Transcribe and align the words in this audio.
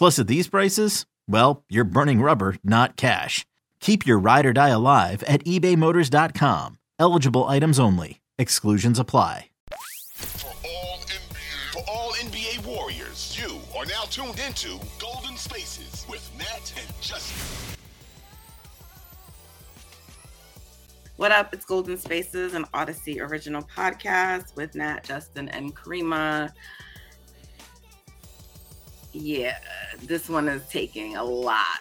Plus, 0.00 0.18
at 0.18 0.28
these 0.28 0.48
prices, 0.48 1.04
well, 1.28 1.62
you're 1.68 1.84
burning 1.84 2.22
rubber, 2.22 2.56
not 2.64 2.96
cash. 2.96 3.44
Keep 3.80 4.06
your 4.06 4.18
ride 4.18 4.46
or 4.46 4.54
die 4.54 4.70
alive 4.70 5.22
at 5.24 5.44
ebaymotors.com. 5.44 6.78
Eligible 6.98 7.44
items 7.44 7.78
only. 7.78 8.22
Exclusions 8.38 8.98
apply. 8.98 9.50
For 10.14 10.48
all, 10.66 10.96
NBA, 11.00 11.72
for 11.72 11.82
all 11.86 12.12
NBA 12.12 12.64
Warriors, 12.64 13.38
you 13.38 13.60
are 13.78 13.84
now 13.84 14.04
tuned 14.04 14.40
into 14.40 14.80
Golden 14.98 15.36
Spaces 15.36 16.06
with 16.08 16.26
Nat 16.38 16.72
and 16.78 17.02
Justin. 17.02 17.76
What 21.16 21.30
up? 21.30 21.52
It's 21.52 21.66
Golden 21.66 21.98
Spaces, 21.98 22.54
an 22.54 22.64
Audacy 22.72 23.20
original 23.20 23.64
podcast 23.76 24.56
with 24.56 24.74
Nat, 24.74 25.04
Justin, 25.04 25.50
and 25.50 25.76
Kariemah. 25.76 26.52
Yeah, 29.12 29.58
this 30.02 30.28
one 30.28 30.48
is 30.48 30.66
taking 30.68 31.16
a 31.16 31.24
lot, 31.24 31.80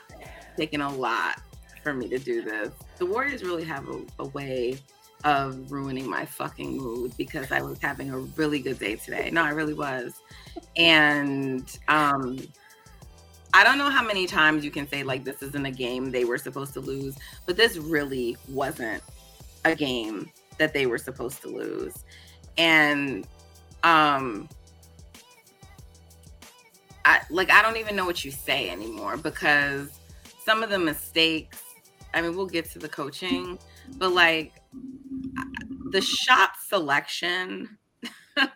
taking 0.58 0.82
a 0.82 0.92
lot 0.92 1.42
for 1.84 1.94
me 1.94 2.08
to 2.10 2.20
do 2.20 2.42
this. 2.42 2.72
The 2.98 3.06
Warriors 3.06 3.44
really 3.44 3.64
have 3.66 3.88
a, 3.88 4.02
a 4.20 4.28
way 4.28 4.80
of 5.24 5.72
ruining 5.72 6.10
my 6.10 6.26
fucking 6.26 6.78
mood 6.78 7.16
because 7.18 7.52
I 7.52 7.62
was 7.62 7.80
having 7.82 8.12
a 8.12 8.20
really 8.20 8.60
good 8.60 8.80
day 8.80 8.96
today. 8.96 9.30
No, 9.32 9.44
I 9.44 9.50
really 9.50 9.74
was. 9.74 10.22
And 10.78 11.78
um 11.88 12.40
I 13.54 13.64
don't 13.64 13.78
know 13.78 13.90
how 13.90 14.06
many 14.06 14.28
times 14.28 14.64
you 14.64 14.72
can 14.72 14.88
say 14.88 15.04
like 15.04 15.24
this 15.24 15.42
isn't 15.42 15.66
a 15.66 15.72
game 15.72 16.12
they 16.12 16.24
were 16.24 16.38
supposed 16.38 16.74
to 16.74 16.80
lose, 16.80 17.18
but 17.46 17.58
this 17.58 17.78
really 17.78 18.38
wasn't 18.48 19.04
a 19.66 19.76
game 19.76 20.32
that 20.58 20.74
they 20.74 20.86
were 20.86 20.98
supposed 20.98 21.42
to 21.42 21.50
lose. 21.50 22.06
And 22.58 23.28
um 23.84 24.48
I 27.10 27.22
like 27.32 27.50
I 27.50 27.62
don't 27.64 27.78
even 27.78 27.96
know 27.96 28.06
what 28.06 28.24
you 28.24 28.30
say 28.30 28.70
anymore 28.70 29.18
because 29.18 30.00
some 30.46 30.62
of 30.62 30.70
the 30.70 30.78
mistakes 30.80 31.64
I 32.14 32.22
mean, 32.22 32.36
we'll 32.36 32.48
get 32.48 32.70
to 32.72 32.80
the 32.80 32.90
coaching, 32.90 33.60
but 33.98 34.12
like 34.12 34.54
the 35.92 36.02
shot 36.02 36.52
selection, 36.68 37.78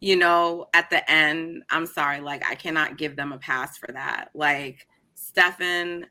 you 0.00 0.16
know, 0.16 0.66
at 0.74 0.90
the 0.90 1.08
end, 1.10 1.62
I'm 1.70 1.86
sorry, 1.86 2.20
like 2.20 2.46
I 2.46 2.54
cannot 2.54 2.98
give 2.98 3.16
them 3.16 3.32
a 3.32 3.38
pass 3.38 3.78
for 3.78 3.92
that. 3.92 4.30
Like 4.34 4.86
Stefan, 5.14 6.06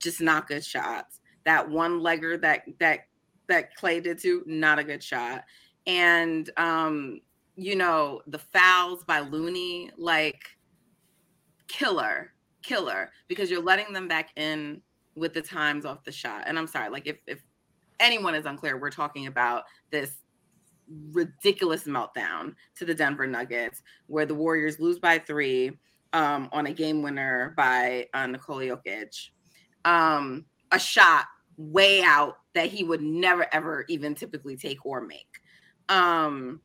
just 0.00 0.20
not 0.20 0.48
good 0.48 0.64
shots. 0.64 1.20
That 1.44 1.68
one 1.68 2.00
legger 2.00 2.40
that 2.40 2.62
that 2.80 3.00
that 3.48 3.76
Klay 3.76 4.02
did 4.02 4.18
too, 4.18 4.42
not 4.46 4.78
a 4.78 4.84
good 4.84 5.02
shot. 5.02 5.44
And 5.86 6.48
um, 6.56 7.20
you 7.56 7.76
know, 7.76 8.22
the 8.26 8.38
fouls 8.38 9.04
by 9.04 9.20
Looney, 9.20 9.90
like 9.96 10.53
killer, 11.68 12.32
killer, 12.62 13.10
because 13.28 13.50
you're 13.50 13.62
letting 13.62 13.92
them 13.92 14.08
back 14.08 14.30
in 14.36 14.80
with 15.16 15.32
the 15.32 15.42
times 15.42 15.84
off 15.84 16.04
the 16.04 16.12
shot. 16.12 16.44
And 16.46 16.58
I'm 16.58 16.66
sorry, 16.66 16.90
like 16.90 17.06
if 17.06 17.16
if 17.26 17.42
anyone 18.00 18.34
is 18.34 18.46
unclear, 18.46 18.78
we're 18.78 18.90
talking 18.90 19.26
about 19.26 19.64
this 19.90 20.12
ridiculous 21.12 21.84
meltdown 21.84 22.54
to 22.76 22.84
the 22.84 22.94
Denver 22.94 23.26
Nuggets, 23.26 23.82
where 24.06 24.26
the 24.26 24.34
Warriors 24.34 24.80
lose 24.80 24.98
by 24.98 25.18
three 25.18 25.72
um, 26.12 26.48
on 26.52 26.66
a 26.66 26.72
game 26.72 27.02
winner 27.02 27.54
by 27.56 28.06
uh, 28.14 28.26
Nikola 28.26 28.64
Jokic. 28.64 29.28
Um, 29.84 30.46
a 30.72 30.78
shot 30.78 31.26
way 31.56 32.02
out 32.02 32.36
that 32.54 32.66
he 32.66 32.84
would 32.84 33.02
never 33.02 33.46
ever 33.52 33.84
even 33.88 34.14
typically 34.14 34.56
take 34.56 34.84
or 34.84 35.00
make. 35.00 35.40
Um, 35.88 36.60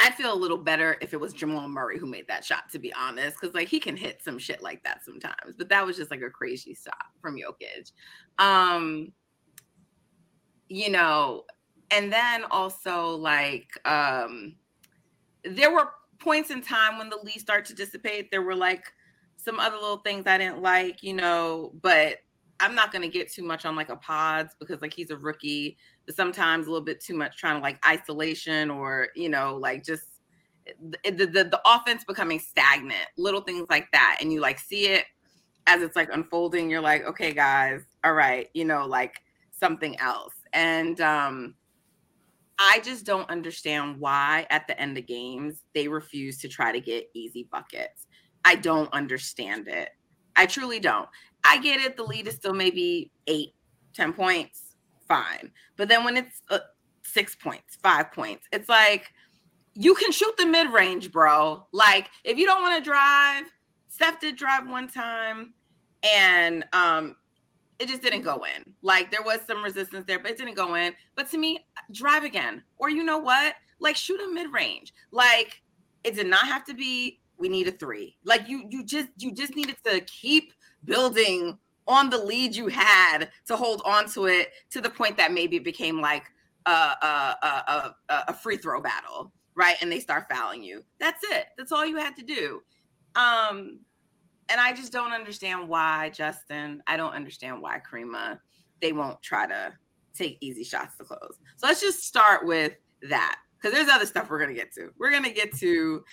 I'd 0.00 0.14
feel 0.14 0.32
a 0.32 0.34
little 0.34 0.56
better 0.56 0.96
if 1.02 1.12
it 1.12 1.20
was 1.20 1.34
Jamal 1.34 1.68
Murray 1.68 1.98
who 1.98 2.06
made 2.06 2.26
that 2.28 2.44
shot, 2.44 2.70
to 2.72 2.78
be 2.78 2.92
honest, 2.94 3.36
because 3.38 3.54
like 3.54 3.68
he 3.68 3.78
can 3.78 3.96
hit 3.96 4.22
some 4.22 4.38
shit 4.38 4.62
like 4.62 4.82
that 4.84 5.04
sometimes. 5.04 5.54
But 5.58 5.68
that 5.68 5.84
was 5.84 5.96
just 5.96 6.10
like 6.10 6.22
a 6.22 6.30
crazy 6.30 6.74
shot 6.74 7.06
from 7.20 7.36
Jokic. 7.36 7.92
Um, 8.38 9.12
you 10.68 10.90
know, 10.90 11.44
and 11.90 12.12
then 12.12 12.44
also 12.50 13.16
like 13.16 13.68
um 13.84 14.54
there 15.44 15.72
were 15.72 15.90
points 16.18 16.50
in 16.50 16.62
time 16.62 16.98
when 16.98 17.10
the 17.10 17.18
lead 17.22 17.40
started 17.40 17.66
to 17.66 17.74
dissipate. 17.74 18.30
There 18.30 18.42
were 18.42 18.54
like 18.54 18.84
some 19.36 19.58
other 19.58 19.76
little 19.76 19.98
things 19.98 20.26
I 20.26 20.38
didn't 20.38 20.62
like, 20.62 21.02
you 21.02 21.14
know, 21.14 21.72
but 21.82 22.18
I'm 22.60 22.74
not 22.74 22.92
gonna 22.92 23.08
get 23.08 23.32
too 23.32 23.42
much 23.42 23.64
on 23.64 23.74
like 23.76 23.88
a 23.88 23.96
pods 23.96 24.54
because 24.58 24.80
like 24.82 24.92
he's 24.92 25.10
a 25.10 25.16
rookie 25.16 25.76
but 26.06 26.14
sometimes 26.14 26.66
a 26.66 26.70
little 26.70 26.84
bit 26.84 27.00
too 27.00 27.14
much 27.14 27.36
trying 27.36 27.56
to 27.56 27.62
like 27.62 27.84
isolation 27.86 28.70
or 28.70 29.08
you 29.14 29.28
know 29.28 29.56
like 29.56 29.84
just 29.84 30.04
the, 31.04 31.12
the, 31.14 31.26
the 31.26 31.60
offense 31.64 32.04
becoming 32.04 32.38
stagnant 32.38 33.08
little 33.16 33.40
things 33.40 33.66
like 33.70 33.88
that 33.92 34.18
and 34.20 34.32
you 34.32 34.40
like 34.40 34.58
see 34.58 34.86
it 34.86 35.04
as 35.66 35.82
it's 35.82 35.96
like 35.96 36.08
unfolding 36.12 36.70
you're 36.70 36.80
like 36.80 37.04
okay 37.04 37.32
guys 37.32 37.82
all 38.04 38.12
right 38.12 38.48
you 38.54 38.64
know 38.64 38.86
like 38.86 39.22
something 39.50 39.98
else 40.00 40.34
and 40.52 41.00
um 41.00 41.54
I 42.62 42.80
just 42.84 43.06
don't 43.06 43.28
understand 43.30 43.98
why 43.98 44.46
at 44.50 44.66
the 44.66 44.78
end 44.78 44.98
of 44.98 45.06
games 45.06 45.62
they 45.74 45.88
refuse 45.88 46.36
to 46.42 46.48
try 46.48 46.72
to 46.72 46.80
get 46.80 47.08
easy 47.14 47.48
buckets. 47.50 48.06
I 48.44 48.56
don't 48.56 48.92
understand 48.92 49.66
it. 49.66 49.88
I 50.36 50.44
truly 50.44 50.78
don't. 50.78 51.08
I 51.44 51.58
get 51.58 51.80
it. 51.80 51.96
The 51.96 52.04
lead 52.04 52.26
is 52.26 52.34
still 52.34 52.54
maybe 52.54 53.10
eight, 53.26 53.54
ten 53.94 54.12
points 54.12 54.70
fine. 55.10 55.50
But 55.76 55.88
then 55.88 56.04
when 56.04 56.16
it's 56.16 56.40
uh, 56.50 56.60
six 57.02 57.34
points, 57.34 57.76
five 57.82 58.12
points, 58.12 58.46
it's 58.52 58.68
like 58.68 59.12
you 59.74 59.94
can 59.94 60.12
shoot 60.12 60.36
the 60.38 60.46
mid 60.46 60.72
range, 60.72 61.10
bro. 61.10 61.66
Like 61.72 62.08
if 62.24 62.38
you 62.38 62.46
don't 62.46 62.62
want 62.62 62.82
to 62.82 62.88
drive, 62.88 63.44
Steph 63.88 64.20
did 64.20 64.36
drive 64.36 64.68
one 64.68 64.88
time, 64.88 65.52
and 66.02 66.64
um, 66.72 67.16
it 67.78 67.88
just 67.88 68.02
didn't 68.02 68.22
go 68.22 68.44
in. 68.56 68.72
Like 68.82 69.10
there 69.10 69.22
was 69.22 69.40
some 69.46 69.62
resistance 69.62 70.04
there, 70.06 70.20
but 70.20 70.30
it 70.30 70.38
didn't 70.38 70.54
go 70.54 70.76
in. 70.76 70.94
But 71.16 71.28
to 71.32 71.38
me, 71.38 71.66
drive 71.92 72.22
again, 72.22 72.62
or 72.78 72.88
you 72.88 73.02
know 73.02 73.18
what? 73.18 73.56
Like 73.80 73.96
shoot 73.96 74.20
a 74.20 74.28
mid 74.32 74.52
range. 74.52 74.94
Like 75.10 75.60
it 76.04 76.14
did 76.14 76.28
not 76.28 76.46
have 76.46 76.64
to 76.66 76.74
be. 76.74 77.20
We 77.36 77.48
need 77.48 77.68
a 77.68 77.72
three. 77.72 78.18
Like 78.22 78.48
you, 78.48 78.66
you 78.68 78.84
just, 78.84 79.08
you 79.16 79.32
just 79.32 79.56
needed 79.56 79.76
to 79.84 80.00
keep 80.02 80.52
building 80.84 81.58
on 81.86 82.10
the 82.10 82.18
lead 82.18 82.54
you 82.54 82.68
had 82.68 83.26
to 83.46 83.56
hold 83.56 83.82
on 83.84 84.08
to 84.10 84.26
it 84.26 84.50
to 84.70 84.80
the 84.80 84.90
point 84.90 85.16
that 85.16 85.32
maybe 85.32 85.56
it 85.56 85.64
became 85.64 86.00
like 86.00 86.24
a, 86.66 86.70
a, 86.70 87.94
a, 88.08 88.24
a, 88.28 88.34
free 88.34 88.56
throw 88.56 88.80
battle, 88.80 89.32
right? 89.54 89.76
And 89.80 89.90
they 89.90 89.98
start 89.98 90.26
fouling 90.30 90.62
you. 90.62 90.84
That's 90.98 91.22
it. 91.24 91.46
That's 91.56 91.72
all 91.72 91.84
you 91.84 91.96
had 91.96 92.14
to 92.16 92.22
do. 92.22 92.62
Um, 93.16 93.80
and 94.48 94.60
I 94.60 94.72
just 94.72 94.92
don't 94.92 95.12
understand 95.12 95.68
why, 95.68 96.10
Justin. 96.10 96.82
I 96.86 96.96
don't 96.96 97.12
understand 97.12 97.60
why 97.60 97.80
Kariemah. 97.80 98.38
They 98.80 98.92
won't 98.92 99.20
try 99.22 99.46
to 99.46 99.72
take 100.14 100.38
easy 100.40 100.64
shots 100.64 100.96
to 100.96 101.04
close. 101.04 101.38
So 101.56 101.66
let's 101.66 101.80
just 101.80 102.04
start 102.04 102.46
with 102.46 102.72
that 103.08 103.36
because 103.56 103.74
there's 103.74 103.88
other 103.88 104.06
stuff 104.06 104.30
we're 104.30 104.38
going 104.38 104.54
to 104.54 104.60
get 104.60 104.72
to. 104.74 104.90
We're 104.98 105.10
going 105.10 105.24
to 105.24 105.32
get 105.32 105.54
to 105.58 106.04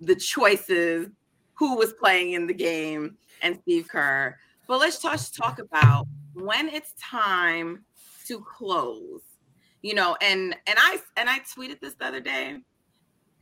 the 0.00 0.16
choices, 0.16 1.08
who 1.54 1.76
was 1.76 1.92
playing 1.92 2.32
in 2.32 2.46
the 2.46 2.54
game, 2.54 3.16
and 3.42 3.58
Steve 3.62 3.88
Kerr. 3.88 4.36
But 4.66 4.80
let's 4.80 5.00
just 5.00 5.36
talk 5.36 5.58
about 5.58 6.06
when 6.34 6.68
it's 6.68 6.94
time 7.00 7.84
to 8.26 8.40
close. 8.40 9.20
You 9.82 9.94
know, 9.94 10.16
and 10.20 10.56
and 10.66 10.78
I 10.78 10.98
and 11.16 11.28
I 11.28 11.40
tweeted 11.40 11.80
this 11.80 11.94
the 11.94 12.06
other 12.06 12.20
day 12.20 12.58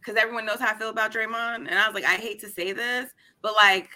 because 0.00 0.20
everyone 0.20 0.44
knows 0.44 0.58
how 0.58 0.74
I 0.74 0.78
feel 0.78 0.88
about 0.88 1.12
Draymond, 1.12 1.68
and 1.68 1.78
I 1.78 1.86
was 1.86 1.94
like, 1.94 2.04
I 2.04 2.16
hate 2.16 2.40
to 2.40 2.48
say 2.48 2.72
this, 2.72 3.10
but 3.40 3.54
like 3.54 3.88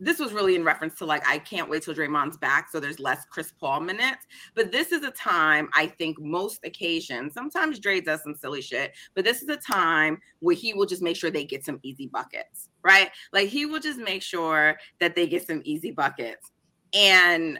this 0.00 0.18
was 0.18 0.32
really 0.32 0.56
in 0.56 0.64
reference 0.64 0.96
to 0.96 1.06
like 1.06 1.26
I 1.26 1.38
can't 1.38 1.68
wait 1.68 1.82
till 1.82 1.94
Draymond's 1.94 2.36
back, 2.36 2.68
so 2.70 2.80
there's 2.80 2.98
less 2.98 3.24
Chris 3.30 3.52
Paul 3.60 3.80
minutes. 3.80 4.26
But 4.54 4.72
this 4.72 4.92
is 4.92 5.04
a 5.04 5.10
time 5.10 5.68
I 5.74 5.86
think 5.86 6.18
most 6.20 6.60
occasions, 6.64 7.34
sometimes 7.34 7.78
Dre 7.78 8.00
does 8.00 8.22
some 8.22 8.34
silly 8.34 8.60
shit, 8.60 8.92
but 9.14 9.24
this 9.24 9.42
is 9.42 9.48
a 9.48 9.56
time 9.56 10.18
where 10.40 10.56
he 10.56 10.74
will 10.74 10.86
just 10.86 11.02
make 11.02 11.16
sure 11.16 11.30
they 11.30 11.44
get 11.44 11.64
some 11.64 11.80
easy 11.82 12.08
buckets, 12.08 12.68
right? 12.84 13.10
Like 13.32 13.48
he 13.48 13.66
will 13.66 13.80
just 13.80 13.98
make 13.98 14.22
sure 14.22 14.76
that 15.00 15.16
they 15.16 15.26
get 15.26 15.46
some 15.46 15.62
easy 15.64 15.90
buckets. 15.90 16.52
And 16.92 17.58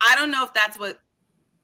I 0.00 0.16
don't 0.16 0.30
know 0.30 0.44
if 0.44 0.52
that's 0.54 0.78
what 0.78 0.98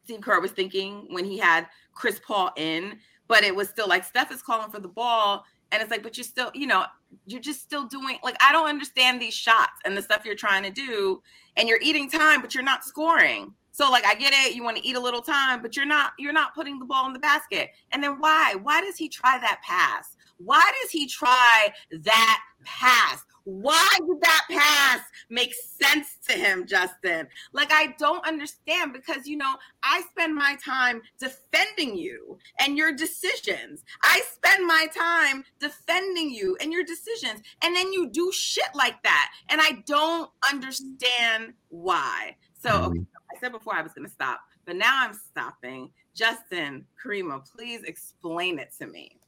Steve 0.05 0.21
Kerr 0.21 0.41
was 0.41 0.53
thinking 0.53 1.07
when 1.11 1.25
he 1.25 1.39
had 1.39 1.67
Chris 1.95 2.21
Paul 2.25 2.51
in, 2.57 2.99
but 3.27 3.43
it 3.43 3.55
was 3.55 3.69
still 3.69 3.89
like 3.89 4.05
Steph 4.05 4.31
is 4.31 4.43
calling 4.43 4.71
for 4.71 4.81
the 4.81 4.89
ball 4.89 5.45
and 5.71 5.83
it's 5.83 5.91
like, 5.91 6.03
but 6.03 6.17
you're 6.17 6.25
still, 6.25 6.51
you 6.55 6.67
know, 6.67 6.85
you're 7.27 7.41
just 7.41 7.61
still 7.61 7.87
doing 7.87 8.19
like 8.23 8.37
I 8.41 8.53
don't 8.53 8.69
understand 8.69 9.21
these 9.21 9.35
shots 9.35 9.81
and 9.85 9.97
the 9.97 10.03
stuff 10.03 10.23
you're 10.25 10.35
trying 10.35 10.63
to 10.63 10.71
do, 10.71 11.23
and 11.57 11.69
you're 11.69 11.81
eating 11.83 12.11
time, 12.11 12.41
but 12.41 12.55
you're 12.55 12.65
not 12.65 12.85
scoring. 12.85 13.53
So 13.73 13.91
like 13.91 14.05
I 14.05 14.15
get 14.15 14.33
it, 14.33 14.55
you 14.55 14.65
want 14.65 14.77
to 14.79 14.87
eat 14.87 14.97
a 14.97 15.01
little 15.01 15.21
time, 15.21 15.63
but 15.63 15.77
you're 15.77 15.87
not 15.87 16.13
you're 16.19 16.33
not 16.33 16.55
putting 16.55 16.79
the 16.79 16.85
ball 16.85 17.07
in 17.07 17.13
the 17.13 17.19
basket. 17.19 17.71
And 17.93 18.03
then 18.03 18.19
why? 18.19 18.57
Why 18.63 18.81
does 18.81 18.97
he 18.97 19.09
try 19.09 19.39
that 19.39 19.61
pass? 19.63 20.17
Why 20.39 20.71
does 20.83 20.91
he 20.91 21.07
try 21.07 21.73
that 21.91 22.41
pass? 22.65 23.25
Why 23.45 23.89
did 23.97 24.21
that 24.21 24.47
pass 24.51 25.01
make 25.31 25.55
sense 25.55 26.19
to 26.29 26.35
him, 26.35 26.67
Justin? 26.67 27.29
Like, 27.55 27.73
I 27.73 27.95
don't 27.99 28.27
understand 28.27 28.93
because, 28.93 29.27
you 29.27 29.39
know, 29.39 29.55
I 29.83 30.03
spend 30.11 30.35
my 30.35 30.57
time 30.63 31.01
defending 31.19 31.97
you 31.97 32.39
and 32.61 32.77
your 32.77 32.93
decisions. 32.93 33.85
I 34.03 34.21
spend 34.35 34.67
my 34.67 34.87
time 34.95 35.45
defending 35.61 36.31
you 36.31 36.59
and 36.61 36.73
your 36.73 36.85
decisions. 36.85 37.41
And 37.63 37.75
then 37.75 37.91
you 37.91 38.11
do 38.11 38.31
shit 38.33 38.69
like 38.75 39.03
that. 39.03 39.31
And 39.49 39.63
I 39.63 39.83
don't 39.87 40.31
understand 40.51 41.55
why. 41.69 42.37
So, 42.61 42.69
okay, 42.69 42.99
mm-hmm. 42.99 43.35
I 43.35 43.41
said 43.41 43.53
before 43.53 43.75
I 43.75 43.83
was 43.83 43.93
going 43.93 44.07
to 44.07 44.13
stop, 44.13 44.41
but 44.67 44.77
now 44.77 44.93
I'm 44.95 45.15
stopping. 45.15 45.91
Justin, 46.15 46.85
Kariemah, 47.03 47.51
please 47.51 47.83
explain 47.85 48.59
it 48.59 48.73
to 48.79 48.87
me. 48.87 49.19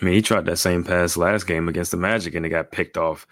I 0.00 0.04
mean, 0.04 0.14
he 0.14 0.22
tried 0.22 0.46
that 0.46 0.56
same 0.56 0.84
pass 0.84 1.16
last 1.16 1.46
game 1.46 1.68
against 1.68 1.90
the 1.90 1.96
Magic 1.96 2.34
and 2.34 2.46
it 2.46 2.50
got 2.50 2.72
picked 2.72 2.96
off. 2.96 3.26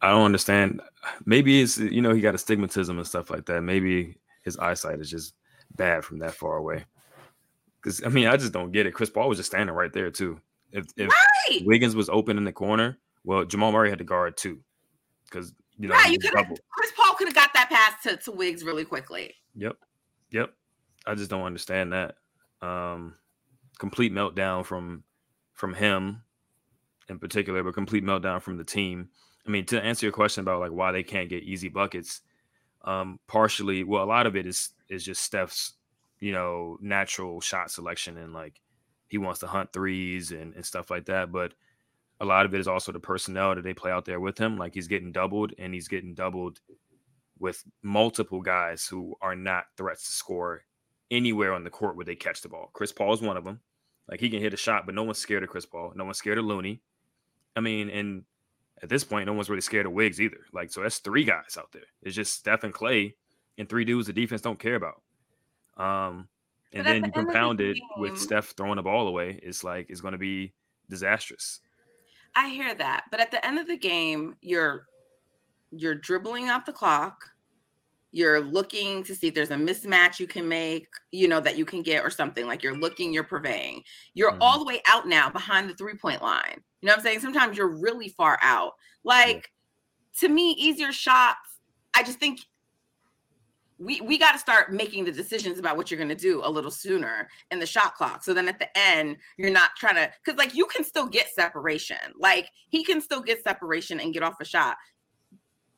I 0.00 0.10
don't 0.10 0.24
understand. 0.24 0.80
Maybe 1.24 1.62
it's 1.62 1.78
you 1.78 2.02
know 2.02 2.14
he 2.14 2.20
got 2.20 2.34
astigmatism 2.34 2.98
and 2.98 3.06
stuff 3.06 3.30
like 3.30 3.46
that. 3.46 3.62
Maybe 3.62 4.18
his 4.42 4.58
eyesight 4.58 5.00
is 5.00 5.10
just 5.10 5.34
bad 5.74 6.04
from 6.04 6.18
that 6.18 6.34
far 6.34 6.56
away. 6.56 6.84
Because 7.82 8.04
I 8.04 8.08
mean, 8.08 8.26
I 8.26 8.36
just 8.36 8.52
don't 8.52 8.70
get 8.70 8.86
it. 8.86 8.92
Chris 8.92 9.10
Paul 9.10 9.28
was 9.28 9.38
just 9.38 9.50
standing 9.50 9.74
right 9.74 9.92
there 9.92 10.10
too. 10.10 10.40
If, 10.72 10.86
if 10.96 11.08
right. 11.08 11.62
Wiggins 11.64 11.96
was 11.96 12.08
open 12.08 12.36
in 12.36 12.44
the 12.44 12.52
corner, 12.52 12.98
well, 13.24 13.44
Jamal 13.44 13.72
Murray 13.72 13.90
had 13.90 13.98
to 13.98 14.04
guard 14.04 14.36
too. 14.36 14.60
Because 15.24 15.52
you 15.78 15.88
know, 15.88 15.94
right, 15.94 16.12
you 16.12 16.18
could 16.18 16.32
Chris 16.32 16.92
Paul 16.96 17.14
could 17.14 17.28
have 17.28 17.34
got 17.34 17.52
that 17.54 17.68
pass 17.70 18.02
to, 18.04 18.16
to 18.24 18.30
Wiggs 18.30 18.62
really 18.62 18.84
quickly. 18.84 19.34
Yep, 19.56 19.76
yep. 20.30 20.52
I 21.06 21.14
just 21.14 21.30
don't 21.30 21.44
understand 21.44 21.92
that. 21.92 22.16
Um, 22.62 23.14
complete 23.78 24.12
meltdown 24.12 24.64
from 24.64 25.02
from 25.54 25.74
him 25.74 26.22
in 27.08 27.18
particular, 27.18 27.62
but 27.62 27.74
complete 27.74 28.04
meltdown 28.04 28.42
from 28.42 28.56
the 28.56 28.64
team. 28.64 29.08
I 29.46 29.50
mean, 29.50 29.64
to 29.66 29.82
answer 29.82 30.06
your 30.06 30.12
question 30.12 30.42
about 30.42 30.60
like 30.60 30.72
why 30.72 30.92
they 30.92 31.02
can't 31.02 31.28
get 31.28 31.42
easy 31.42 31.68
buckets, 31.68 32.20
um, 32.84 33.18
partially, 33.26 33.84
well, 33.84 34.04
a 34.04 34.06
lot 34.06 34.26
of 34.26 34.36
it 34.36 34.46
is 34.46 34.70
is 34.88 35.04
just 35.04 35.22
Steph's, 35.22 35.74
you 36.20 36.32
know, 36.32 36.78
natural 36.80 37.40
shot 37.40 37.70
selection 37.70 38.18
and 38.18 38.32
like 38.32 38.60
he 39.08 39.18
wants 39.18 39.40
to 39.40 39.46
hunt 39.46 39.72
threes 39.72 40.32
and, 40.32 40.54
and 40.54 40.64
stuff 40.64 40.90
like 40.90 41.06
that. 41.06 41.32
But 41.32 41.54
a 42.20 42.24
lot 42.24 42.46
of 42.46 42.54
it 42.54 42.60
is 42.60 42.68
also 42.68 42.92
the 42.92 43.00
personnel 43.00 43.54
that 43.54 43.62
they 43.62 43.74
play 43.74 43.90
out 43.90 44.04
there 44.04 44.20
with 44.20 44.38
him. 44.38 44.56
Like 44.56 44.74
he's 44.74 44.88
getting 44.88 45.12
doubled 45.12 45.52
and 45.58 45.74
he's 45.74 45.88
getting 45.88 46.14
doubled 46.14 46.60
with 47.38 47.64
multiple 47.82 48.40
guys 48.40 48.86
who 48.86 49.14
are 49.20 49.34
not 49.34 49.64
threats 49.76 50.06
to 50.06 50.12
score 50.12 50.62
anywhere 51.10 51.52
on 51.52 51.64
the 51.64 51.70
court 51.70 51.96
where 51.96 52.06
they 52.06 52.16
catch 52.16 52.40
the 52.40 52.48
ball. 52.48 52.70
Chris 52.72 52.92
Paul 52.92 53.12
is 53.12 53.20
one 53.20 53.36
of 53.36 53.44
them. 53.44 53.60
Like 54.08 54.20
he 54.20 54.28
can 54.28 54.40
hit 54.40 54.54
a 54.54 54.58
shot, 54.58 54.86
but 54.86 54.94
no 54.94 55.02
one's 55.02 55.18
scared 55.18 55.42
of 55.42 55.48
Chris 55.48 55.66
Paul. 55.66 55.92
No 55.94 56.04
one's 56.04 56.18
scared 56.18 56.38
of 56.38 56.44
Looney. 56.44 56.80
I 57.56 57.60
mean, 57.60 57.88
and 57.88 58.24
at 58.82 58.88
this 58.88 59.04
point, 59.04 59.26
no 59.26 59.32
one's 59.32 59.48
really 59.48 59.62
scared 59.62 59.86
of 59.86 59.92
Wiggs 59.92 60.20
either. 60.20 60.40
Like, 60.52 60.70
so 60.70 60.82
that's 60.82 60.98
three 60.98 61.24
guys 61.24 61.56
out 61.58 61.72
there. 61.72 61.82
It's 62.02 62.14
just 62.14 62.34
Steph 62.34 62.64
and 62.64 62.74
Klay 62.74 63.14
and 63.56 63.68
three 63.68 63.84
dudes 63.84 64.06
the 64.06 64.12
defense 64.12 64.42
don't 64.42 64.58
care 64.58 64.74
about. 64.74 65.00
Um, 65.76 66.28
and 66.72 66.86
then 66.86 67.04
you 67.04 67.12
compound 67.12 67.60
it 67.60 67.78
with 67.96 68.18
Steph 68.18 68.54
throwing 68.56 68.76
the 68.76 68.82
ball 68.82 69.06
away. 69.08 69.38
It's 69.42 69.64
like 69.64 69.86
it's 69.88 70.00
going 70.00 70.12
to 70.12 70.18
be 70.18 70.52
disastrous. 70.90 71.60
I 72.36 72.48
hear 72.48 72.74
that, 72.74 73.04
but 73.10 73.20
at 73.20 73.30
the 73.30 73.44
end 73.46 73.58
of 73.58 73.68
the 73.68 73.76
game, 73.76 74.36
you're 74.40 74.86
you're 75.70 75.94
dribbling 75.94 76.48
out 76.48 76.66
the 76.66 76.72
clock 76.72 77.30
you're 78.14 78.40
looking 78.40 79.02
to 79.02 79.12
see 79.12 79.26
if 79.26 79.34
there's 79.34 79.50
a 79.50 79.56
mismatch 79.56 80.20
you 80.20 80.28
can 80.28 80.46
make, 80.46 80.86
you 81.10 81.26
know, 81.26 81.40
that 81.40 81.58
you 81.58 81.64
can 81.64 81.82
get 81.82 82.04
or 82.04 82.10
something 82.10 82.46
like 82.46 82.62
you're 82.62 82.76
looking, 82.76 83.12
you're 83.12 83.24
purveying. 83.24 83.82
You're 84.14 84.30
mm-hmm. 84.30 84.42
all 84.42 84.60
the 84.60 84.64
way 84.64 84.80
out 84.86 85.08
now 85.08 85.28
behind 85.28 85.68
the 85.68 85.74
three 85.74 85.96
point 85.96 86.22
line. 86.22 86.62
You 86.80 86.86
know 86.86 86.92
what 86.92 86.98
I'm 86.98 87.04
saying? 87.04 87.20
Sometimes 87.20 87.58
you're 87.58 87.76
really 87.76 88.08
far 88.08 88.38
out. 88.40 88.74
Like 89.02 89.50
yeah. 90.22 90.28
to 90.28 90.32
me, 90.32 90.52
easier 90.52 90.92
shots. 90.92 91.58
I 91.96 92.04
just 92.04 92.20
think 92.20 92.38
we 93.78 94.00
we 94.00 94.16
got 94.16 94.30
to 94.30 94.38
start 94.38 94.72
making 94.72 95.04
the 95.04 95.10
decisions 95.10 95.58
about 95.58 95.76
what 95.76 95.90
you're 95.90 95.98
going 95.98 96.08
to 96.08 96.14
do 96.14 96.40
a 96.44 96.48
little 96.48 96.70
sooner 96.70 97.28
in 97.50 97.58
the 97.58 97.66
shot 97.66 97.96
clock. 97.96 98.22
So 98.22 98.32
then 98.32 98.46
at 98.46 98.60
the 98.60 98.68
end, 98.78 99.16
you're 99.38 99.50
not 99.50 99.70
trying 99.76 99.96
to 99.96 100.08
because 100.24 100.38
like 100.38 100.54
you 100.54 100.66
can 100.66 100.84
still 100.84 101.08
get 101.08 101.34
separation. 101.34 101.96
Like 102.16 102.48
he 102.68 102.84
can 102.84 103.00
still 103.00 103.22
get 103.22 103.42
separation 103.42 103.98
and 103.98 104.14
get 104.14 104.22
off 104.22 104.40
a 104.40 104.44
shot 104.44 104.76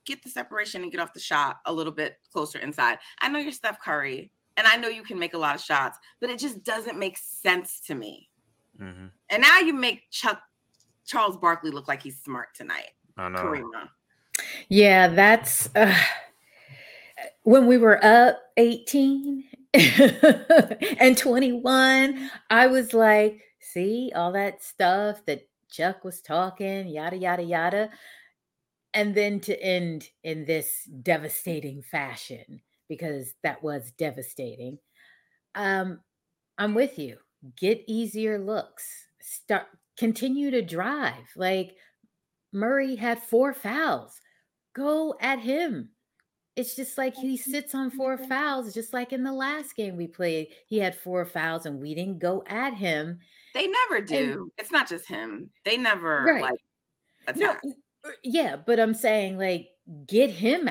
get 0.06 0.23
the 0.23 0.31
separation 0.31 0.82
and 0.82 0.91
get 0.91 1.00
off 1.00 1.12
the 1.12 1.20
shot 1.20 1.58
a 1.67 1.73
little 1.73 1.93
bit 1.93 2.19
closer 2.32 2.58
inside. 2.58 2.99
I 3.20 3.29
know 3.29 3.38
you're 3.38 3.53
Steph 3.53 3.81
Curry, 3.81 4.31
and 4.56 4.67
I 4.67 4.76
know 4.76 4.88
you 4.88 5.03
can 5.03 5.19
make 5.19 5.35
a 5.35 5.38
lot 5.38 5.55
of 5.55 5.61
shots, 5.61 5.99
but 6.20 6.31
it 6.31 6.38
just 6.38 6.64
doesn't 6.64 6.99
make 6.99 7.19
sense 7.19 7.81
to 7.87 7.94
me. 7.94 8.31
Mm-hmm. 8.80 9.07
And 9.30 9.42
now 9.42 9.59
you 9.59 9.75
make 9.75 10.11
Chuck 10.11 10.40
Charles 11.07 11.37
Barkley 11.37 11.71
look 11.71 11.88
like 11.88 12.02
he's 12.02 12.19
smart 12.19 12.49
tonight. 12.54 12.90
I 13.16 13.28
know. 13.28 13.38
Kariemah. 13.38 13.88
Yeah, 14.69 15.09
that's 15.09 15.69
uh, 15.75 15.95
when 17.42 17.66
we 17.66 17.78
were 17.78 18.04
up 18.04 18.38
18 18.57 19.45
and 19.75 21.16
21. 21.16 22.30
I 22.50 22.66
was 22.66 22.92
like, 22.92 23.40
see, 23.61 24.12
all 24.14 24.33
that 24.33 24.62
stuff 24.62 25.25
that 25.26 25.49
Chuck 25.71 26.04
was 26.04 26.21
talking, 26.21 26.88
yada, 26.88 27.16
yada, 27.16 27.42
yada 27.42 27.90
and 28.97 29.15
then 29.15 29.38
to 29.41 29.62
end 29.62 30.09
in 30.25 30.45
this 30.45 30.85
devastating 31.03 31.83
fashion 31.83 32.61
because 32.88 33.35
that 33.43 33.62
was 33.62 33.93
devastating 33.93 34.79
um 35.55 36.00
i'm 36.59 36.75
with 36.75 36.99
you. 36.99 37.19
Get 37.57 37.85
easier 37.87 38.38
looks. 38.38 38.85
Start 39.21 39.67
continue 39.99 40.50
to 40.50 40.62
drive. 40.62 41.31
Like 41.37 41.76
murray 42.53 42.97
had 42.97 43.23
four 43.23 43.53
fouls. 43.53 44.21
Go 44.75 45.15
at 45.21 45.38
him. 45.38 45.91
It's 46.57 46.75
just 46.75 46.97
like 46.97 47.15
he 47.15 47.37
sits 47.37 47.75
on 47.75 47.91
four 47.91 48.17
fouls 48.17 48.73
just 48.73 48.95
like 48.95 49.12
in 49.12 49.23
the 49.23 49.33
last 49.33 49.76
game 49.76 49.97
we 49.97 50.07
played. 50.07 50.49
He 50.67 50.79
had 50.79 50.97
four 50.97 51.26
fouls 51.26 51.67
and 51.67 51.81
we 51.81 51.95
didn't 51.95 52.19
go 52.19 52.43
at 52.49 52.75
him 52.75 53.21
they 53.57 53.69
never 53.69 54.05
do. 54.05 54.17
And, 54.17 54.50
it's 54.59 54.71
not 54.71 54.87
just 54.87 55.09
him. 55.09 55.49
They 55.65 55.79
never 55.79 56.25
right. 56.25 56.43
like 56.43 56.61
attack. 57.26 57.61
No, 57.65 57.73
yeah, 58.22 58.56
but 58.56 58.80
I'm 58.80 58.94
saying 58.94 59.38
like 59.38 59.68
get 60.06 60.30
him 60.30 60.70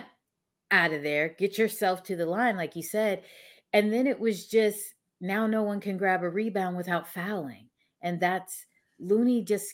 out 0.72 0.94
of 0.94 1.04
there, 1.04 1.30
get 1.38 1.58
yourself 1.58 2.04
to 2.04 2.16
the 2.16 2.26
line, 2.26 2.58
like 2.58 2.76
you 2.76 2.84
said. 2.84 3.24
And 3.74 3.92
then 3.92 4.08
it 4.08 4.20
was 4.20 4.48
just 4.48 4.80
now 5.22 5.48
no 5.48 5.64
one 5.64 5.80
can 5.80 5.98
grab 5.98 6.24
a 6.24 6.30
rebound 6.30 6.78
without 6.78 7.08
fouling. 7.08 7.70
And 8.02 8.20
that's 8.20 8.66
Looney 9.00 9.44
just 9.44 9.74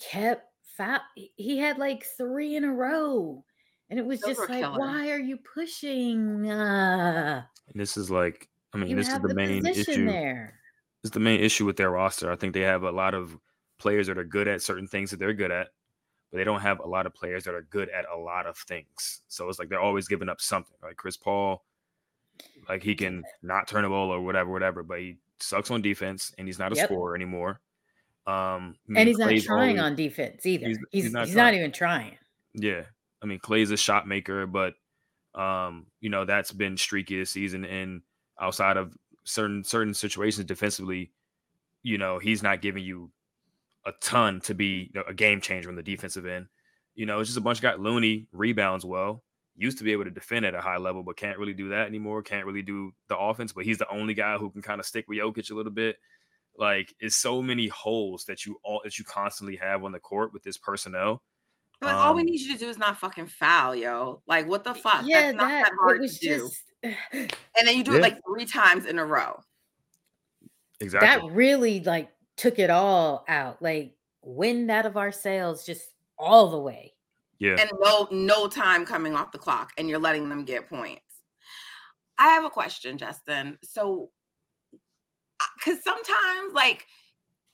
kept 0.00 0.44
foul. 0.76 1.00
He 1.14 1.58
had 1.58 1.78
like 1.78 2.04
three 2.16 2.56
in 2.56 2.64
a 2.64 2.72
row. 2.72 3.44
And 3.90 3.98
it 3.98 4.04
was 4.04 4.20
Those 4.20 4.36
just 4.36 4.50
like, 4.50 4.62
killing. 4.62 4.78
why 4.78 5.10
are 5.10 5.18
you 5.18 5.38
pushing? 5.38 6.50
Uh, 6.50 7.42
this 7.74 7.96
is 7.96 8.10
like, 8.10 8.48
I 8.74 8.78
mean, 8.78 8.96
this 8.96 9.08
is 9.08 9.18
the, 9.18 9.28
the 9.28 9.34
main 9.34 9.64
issue. 9.66 10.04
There. 10.04 10.54
This 11.02 11.10
is 11.10 11.12
the 11.12 11.20
main 11.20 11.40
issue 11.40 11.64
with 11.64 11.76
their 11.76 11.90
roster. 11.90 12.30
I 12.30 12.36
think 12.36 12.52
they 12.52 12.60
have 12.60 12.82
a 12.82 12.90
lot 12.90 13.14
of 13.14 13.38
players 13.78 14.08
that 14.08 14.18
are 14.18 14.24
good 14.24 14.48
at 14.48 14.60
certain 14.60 14.86
things 14.86 15.10
that 15.10 15.18
they're 15.18 15.32
good 15.32 15.50
at 15.50 15.68
but 16.30 16.38
they 16.38 16.44
don't 16.44 16.60
have 16.60 16.80
a 16.80 16.86
lot 16.86 17.06
of 17.06 17.14
players 17.14 17.44
that 17.44 17.54
are 17.54 17.62
good 17.62 17.88
at 17.90 18.04
a 18.12 18.16
lot 18.16 18.46
of 18.46 18.56
things. 18.56 19.22
So 19.28 19.48
it's 19.48 19.58
like 19.58 19.68
they're 19.68 19.80
always 19.80 20.08
giving 20.08 20.28
up 20.28 20.40
something. 20.40 20.76
Like 20.82 20.96
Chris 20.96 21.16
Paul, 21.16 21.64
Like 22.68 22.82
he 22.82 22.94
can 22.94 23.24
not 23.42 23.66
turn 23.66 23.84
a 23.84 23.88
ball 23.88 24.10
or 24.12 24.20
whatever, 24.20 24.50
whatever, 24.50 24.82
but 24.82 24.98
he 25.00 25.16
sucks 25.40 25.70
on 25.70 25.82
defense 25.82 26.32
and 26.38 26.46
he's 26.46 26.58
not 26.58 26.72
a 26.72 26.76
Yep. 26.76 26.84
scorer 26.86 27.14
anymore. 27.16 27.60
Um, 28.26 28.34
I 28.34 28.92
mean, 28.92 28.96
And 28.98 29.08
he's 29.08 29.18
not 29.18 29.30
trying 29.40 29.78
always- 29.78 29.80
on 29.80 29.96
defense 29.96 30.44
either. 30.46 30.66
he's- 30.66 30.78
He's 30.78 30.86
he's 30.92 31.04
he's 31.04 31.12
not 31.12 31.28
not, 31.30 31.54
even 31.54 31.72
trying. 31.72 32.18
Yeah. 32.54 32.84
I 33.22 33.26
mean, 33.26 33.38
Klay's 33.40 33.70
a 33.70 33.76
shot 33.76 34.06
maker, 34.06 34.46
but 34.46 34.74
um, 35.34 35.86
you 36.00 36.10
know, 36.10 36.24
that's 36.24 36.52
been 36.52 36.76
streaky 36.76 37.18
this 37.18 37.30
season. 37.30 37.64
And 37.64 38.02
outside 38.40 38.76
of 38.76 38.96
certain 39.24 39.62
certain 39.64 39.94
situations 39.94 40.46
defensively, 40.46 41.10
you 41.82 41.96
know, 41.98 42.18
he's 42.18 42.42
not 42.42 42.60
giving 42.60 42.84
you 42.84 43.10
a 43.86 43.92
ton 44.00 44.40
to 44.42 44.54
be 44.54 44.90
you 44.94 45.00
know, 45.00 45.04
a 45.08 45.14
game 45.14 45.40
changer 45.40 45.68
on 45.68 45.76
the 45.76 45.82
defensive 45.82 46.26
end. 46.26 46.46
You 46.94 47.06
know, 47.06 47.20
it's 47.20 47.28
just 47.28 47.38
a 47.38 47.42
bunch 47.42 47.58
of 47.58 47.62
guys. 47.62 47.78
Looney 47.78 48.26
rebounds 48.32 48.84
well, 48.84 49.22
used 49.56 49.78
to 49.78 49.84
be 49.84 49.92
able 49.92 50.04
to 50.04 50.10
defend 50.10 50.44
at 50.46 50.54
a 50.54 50.60
high 50.60 50.76
level, 50.78 51.02
but 51.02 51.16
can't 51.16 51.38
really 51.38 51.54
do 51.54 51.68
that 51.70 51.86
anymore. 51.86 52.22
Can't 52.22 52.44
really 52.46 52.62
do 52.62 52.92
the 53.08 53.16
offense, 53.16 53.52
but 53.52 53.64
he's 53.64 53.78
the 53.78 53.88
only 53.88 54.14
guy 54.14 54.36
who 54.36 54.50
can 54.50 54.62
kind 54.62 54.80
of 54.80 54.86
stick 54.86 55.06
with 55.08 55.18
Jokic 55.18 55.50
a 55.50 55.54
little 55.54 55.72
bit. 55.72 55.96
Like, 56.56 56.92
it's 56.98 57.14
so 57.16 57.40
many 57.40 57.68
holes 57.68 58.24
that 58.24 58.44
you 58.44 58.58
all 58.64 58.80
that 58.82 58.98
you 58.98 59.04
constantly 59.04 59.56
have 59.56 59.84
on 59.84 59.92
the 59.92 60.00
court 60.00 60.32
with 60.32 60.42
this 60.42 60.56
personnel. 60.58 61.22
But 61.80 61.94
all 61.94 62.14
we 62.14 62.22
Um, 62.22 62.26
need 62.26 62.40
you 62.40 62.52
to 62.54 62.58
do 62.58 62.68
is 62.68 62.78
not 62.78 62.98
fucking 62.98 63.28
foul, 63.28 63.76
yo. 63.76 64.20
Like, 64.26 64.48
what 64.48 64.64
the 64.64 64.74
fuck? 64.74 65.04
Yeah, 65.06 65.30
That's 65.32 65.36
not 65.36 65.48
that 65.48 65.64
that 65.70 65.72
hard 65.78 65.98
it 65.98 66.00
was 66.00 66.18
to 66.18 66.26
do. 66.26 66.48
just 66.48 66.62
And 67.12 67.68
then 67.68 67.76
you 67.76 67.84
do 67.84 67.92
Yeah. 67.92 67.98
it 67.98 68.02
like 68.02 68.18
three 68.26 68.44
times 68.46 68.86
in 68.86 68.98
a 68.98 69.06
row. 69.06 69.40
Exactly. 70.80 71.06
that 71.08 71.34
really 71.34 71.80
like 71.80 72.08
took 72.38 72.58
it 72.58 72.70
all 72.70 73.24
out. 73.28 73.60
Like 73.60 73.92
wind 74.22 74.70
out 74.70 74.86
of 74.86 74.96
our 74.96 75.12
sails 75.12 75.66
just 75.66 75.82
all 76.18 76.50
the 76.50 76.58
way. 76.58 76.94
yeah. 77.38 77.56
and 77.60 77.70
no 77.80 78.08
no 78.10 78.48
time 78.48 78.84
coming 78.84 79.14
off 79.14 79.32
the 79.32 79.38
clock 79.38 79.72
and 79.78 79.88
you're 79.88 79.98
letting 79.98 80.28
them 80.28 80.44
get 80.44 80.68
points 80.68 81.02
i 82.18 82.28
have 82.28 82.44
a 82.44 82.50
question 82.50 82.98
justin 82.98 83.56
so 83.62 84.10
uh, 85.40 85.44
because 85.56 85.82
sometimes 85.84 86.52
like 86.52 86.84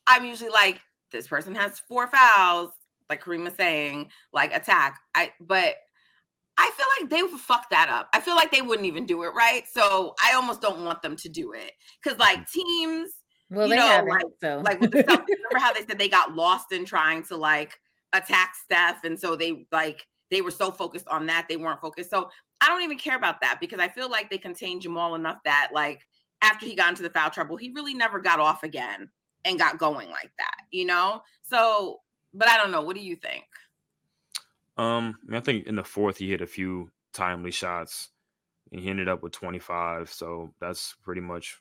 i'm 0.06 0.24
usually 0.24 0.50
like 0.50 0.80
this 1.12 1.28
person 1.28 1.54
has 1.54 1.80
four 1.80 2.08
fouls 2.08 2.70
like 3.10 3.22
kareem 3.22 3.44
was 3.44 3.54
saying 3.54 4.08
like 4.32 4.54
attack 4.56 4.98
i 5.14 5.30
but 5.38 5.74
i 6.56 6.70
feel 6.76 6.86
like 6.98 7.10
they 7.10 7.22
would 7.22 7.38
fuck 7.40 7.68
that 7.70 7.90
up 7.90 8.08
i 8.14 8.20
feel 8.20 8.36
like 8.36 8.50
they 8.50 8.62
wouldn't 8.62 8.86
even 8.88 9.04
do 9.04 9.22
it 9.22 9.34
right 9.34 9.64
so 9.70 10.14
i 10.24 10.32
almost 10.32 10.62
don't 10.62 10.84
want 10.84 11.02
them 11.02 11.14
to 11.14 11.28
do 11.28 11.52
it 11.52 11.72
because 12.02 12.18
like 12.18 12.38
mm-hmm. 12.38 12.60
teams 12.60 13.10
Well, 13.50 13.66
You 13.68 13.74
they 13.74 13.80
know, 13.80 13.86
haven't. 13.86 14.08
like- 14.10 14.22
so 14.40 14.62
like 14.64 14.80
with 14.80 14.90
the 14.92 15.04
Celtics, 15.04 15.26
remember 15.28 15.58
how 15.58 15.72
they 15.72 15.84
said 15.86 15.98
they 15.98 16.08
got 16.08 16.34
lost 16.34 16.72
in 16.72 16.84
trying 16.84 17.22
to 17.24 17.36
like 17.36 17.78
attack 18.12 18.54
Steph, 18.62 19.04
and 19.04 19.18
so 19.18 19.36
they 19.36 19.66
like 19.72 20.06
they 20.30 20.40
were 20.40 20.50
so 20.50 20.70
focused 20.70 21.06
on 21.08 21.26
that 21.26 21.46
they 21.48 21.56
weren't 21.56 21.80
focused. 21.80 22.10
So 22.10 22.30
I 22.60 22.68
don't 22.68 22.82
even 22.82 22.98
care 22.98 23.16
about 23.16 23.40
that 23.42 23.58
because 23.60 23.78
I 23.80 23.88
feel 23.88 24.10
like 24.10 24.30
they 24.30 24.38
contained 24.38 24.82
Jamal 24.82 25.14
enough 25.14 25.38
that 25.44 25.70
like 25.72 26.00
after 26.42 26.66
he 26.66 26.74
got 26.74 26.90
into 26.90 27.02
the 27.02 27.10
foul 27.10 27.30
trouble, 27.30 27.56
he 27.56 27.70
really 27.72 27.94
never 27.94 28.18
got 28.20 28.40
off 28.40 28.62
again 28.64 29.08
and 29.44 29.58
got 29.58 29.78
going 29.78 30.08
like 30.10 30.32
that, 30.38 30.56
you 30.70 30.86
know. 30.86 31.22
So, 31.42 32.00
but 32.32 32.48
I 32.48 32.56
don't 32.56 32.70
know. 32.70 32.80
What 32.82 32.96
do 32.96 33.02
you 33.02 33.16
think? 33.16 33.44
Um, 34.76 35.16
I, 35.28 35.30
mean, 35.30 35.36
I 35.36 35.40
think 35.40 35.66
in 35.66 35.76
the 35.76 35.84
fourth 35.84 36.16
he 36.18 36.30
hit 36.30 36.40
a 36.40 36.46
few 36.46 36.90
timely 37.12 37.50
shots. 37.50 38.08
and 38.72 38.80
He 38.80 38.88
ended 38.90 39.08
up 39.08 39.22
with 39.22 39.32
25, 39.32 40.10
so 40.10 40.52
that's 40.60 40.94
pretty 41.04 41.20
much 41.20 41.60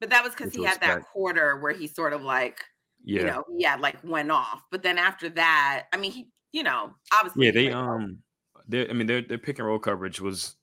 But 0.00 0.10
that 0.10 0.24
was 0.24 0.34
because 0.34 0.54
he 0.54 0.64
had 0.64 0.80
that 0.80 1.04
quarter 1.04 1.58
where 1.58 1.72
he 1.72 1.86
sort 1.86 2.12
of 2.12 2.22
like 2.22 2.64
yeah. 3.04 3.20
you 3.20 3.26
know 3.26 3.44
yeah 3.56 3.76
like 3.76 3.96
went 4.02 4.30
off. 4.30 4.62
But 4.70 4.82
then 4.82 4.98
after 4.98 5.28
that, 5.30 5.86
I 5.92 5.96
mean 5.96 6.12
he 6.12 6.28
you 6.52 6.62
know 6.62 6.94
obviously 7.12 7.46
yeah, 7.46 7.52
they 7.52 7.70
um 7.70 8.18
their 8.66 8.88
I 8.88 8.92
mean 8.92 9.06
their 9.06 9.22
their 9.22 9.38
pick 9.38 9.58
and 9.58 9.68
roll 9.68 9.78
coverage 9.78 10.20
was 10.20 10.56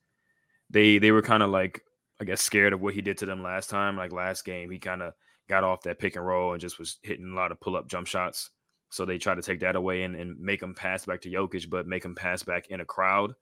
they 0.70 0.98
they 0.98 1.12
were 1.12 1.22
kind 1.22 1.42
of 1.42 1.50
like 1.50 1.82
I 2.20 2.24
guess 2.24 2.40
scared 2.40 2.72
of 2.72 2.80
what 2.80 2.94
he 2.94 3.00
did 3.00 3.18
to 3.18 3.26
them 3.26 3.42
last 3.42 3.70
time. 3.70 3.96
Like 3.96 4.12
last 4.12 4.44
game, 4.44 4.70
he 4.70 4.78
kind 4.78 5.02
of 5.02 5.12
got 5.48 5.64
off 5.64 5.82
that 5.82 5.98
pick 5.98 6.16
and 6.16 6.26
roll 6.26 6.52
and 6.52 6.60
just 6.60 6.78
was 6.78 6.98
hitting 7.02 7.32
a 7.32 7.36
lot 7.36 7.52
of 7.52 7.60
pull 7.60 7.76
up 7.76 7.88
jump 7.88 8.06
shots. 8.06 8.50
So 8.90 9.04
they 9.04 9.18
tried 9.18 9.36
to 9.36 9.42
take 9.42 9.60
that 9.60 9.76
away 9.76 10.02
and, 10.02 10.16
and 10.16 10.38
make 10.40 10.62
him 10.62 10.74
pass 10.74 11.04
back 11.04 11.20
to 11.22 11.30
Jokic, 11.30 11.68
but 11.68 11.86
make 11.86 12.04
him 12.04 12.14
pass 12.14 12.42
back 12.42 12.68
in 12.68 12.80
a 12.80 12.86
crowd. 12.86 13.34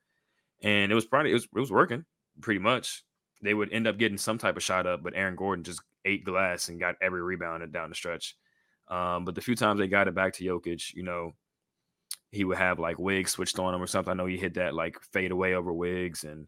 And 0.62 0.90
it 0.90 0.94
was 0.94 1.06
probably 1.06 1.30
it 1.30 1.34
was 1.34 1.44
it 1.44 1.60
was 1.60 1.72
working 1.72 2.04
pretty 2.40 2.60
much. 2.60 3.04
They 3.42 3.54
would 3.54 3.72
end 3.72 3.86
up 3.86 3.98
getting 3.98 4.18
some 4.18 4.38
type 4.38 4.56
of 4.56 4.62
shot 4.62 4.86
up, 4.86 5.02
but 5.02 5.14
Aaron 5.14 5.36
Gordon 5.36 5.64
just 5.64 5.82
ate 6.04 6.24
glass 6.24 6.68
and 6.68 6.80
got 6.80 6.96
every 7.02 7.22
rebound 7.22 7.70
down 7.72 7.90
the 7.90 7.94
stretch. 7.94 8.36
Um, 8.88 9.24
but 9.24 9.34
the 9.34 9.40
few 9.40 9.56
times 9.56 9.78
they 9.78 9.88
got 9.88 10.08
it 10.08 10.14
back 10.14 10.32
to 10.34 10.44
Jokic, 10.44 10.94
you 10.94 11.02
know, 11.02 11.32
he 12.30 12.44
would 12.44 12.58
have 12.58 12.78
like 12.78 12.98
Wiggs 12.98 13.32
switched 13.32 13.58
on 13.58 13.74
him 13.74 13.82
or 13.82 13.86
something. 13.86 14.10
I 14.10 14.14
know 14.14 14.26
he 14.26 14.36
hit 14.36 14.54
that 14.54 14.74
like 14.74 14.96
fade 15.12 15.32
away 15.32 15.54
over 15.54 15.72
Wiggs, 15.72 16.24
and 16.24 16.46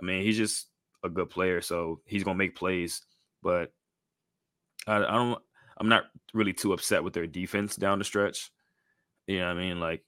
I 0.00 0.04
mean 0.04 0.22
he's 0.22 0.36
just 0.36 0.68
a 1.02 1.08
good 1.08 1.30
player, 1.30 1.60
so 1.60 2.00
he's 2.06 2.24
gonna 2.24 2.38
make 2.38 2.56
plays. 2.56 3.02
But 3.42 3.72
I, 4.86 4.96
I 4.96 5.00
don't, 5.00 5.42
I'm 5.78 5.88
not 5.88 6.04
really 6.34 6.52
too 6.52 6.72
upset 6.72 7.04
with 7.04 7.12
their 7.12 7.26
defense 7.26 7.76
down 7.76 7.98
the 7.98 8.04
stretch. 8.04 8.50
You 9.26 9.40
know 9.40 9.48
what 9.48 9.56
I 9.56 9.60
mean? 9.60 9.80
Like 9.80 10.04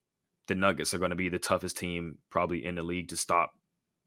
the 0.47 0.54
Nuggets 0.54 0.94
are 0.94 0.99
going 0.99 1.11
to 1.11 1.16
be 1.16 1.28
the 1.28 1.38
toughest 1.38 1.76
team 1.78 2.18
probably 2.30 2.64
in 2.64 2.75
the 2.75 2.83
league 2.83 3.09
to 3.09 3.16
stop 3.16 3.52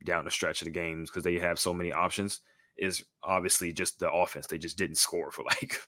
down 0.05 0.25
the 0.25 0.31
stretch 0.31 0.61
of 0.61 0.65
the 0.65 0.71
games 0.71 1.09
because 1.09 1.23
they 1.23 1.39
have 1.39 1.59
so 1.59 1.73
many 1.73 1.91
options. 1.91 2.41
Is 2.77 3.03
obviously 3.23 3.73
just 3.73 3.99
the 3.99 4.11
offense. 4.11 4.45
They 4.47 4.59
just 4.59 4.77
didn't 4.77 4.97
score 4.97 5.31
for 5.31 5.43
like 5.45 5.79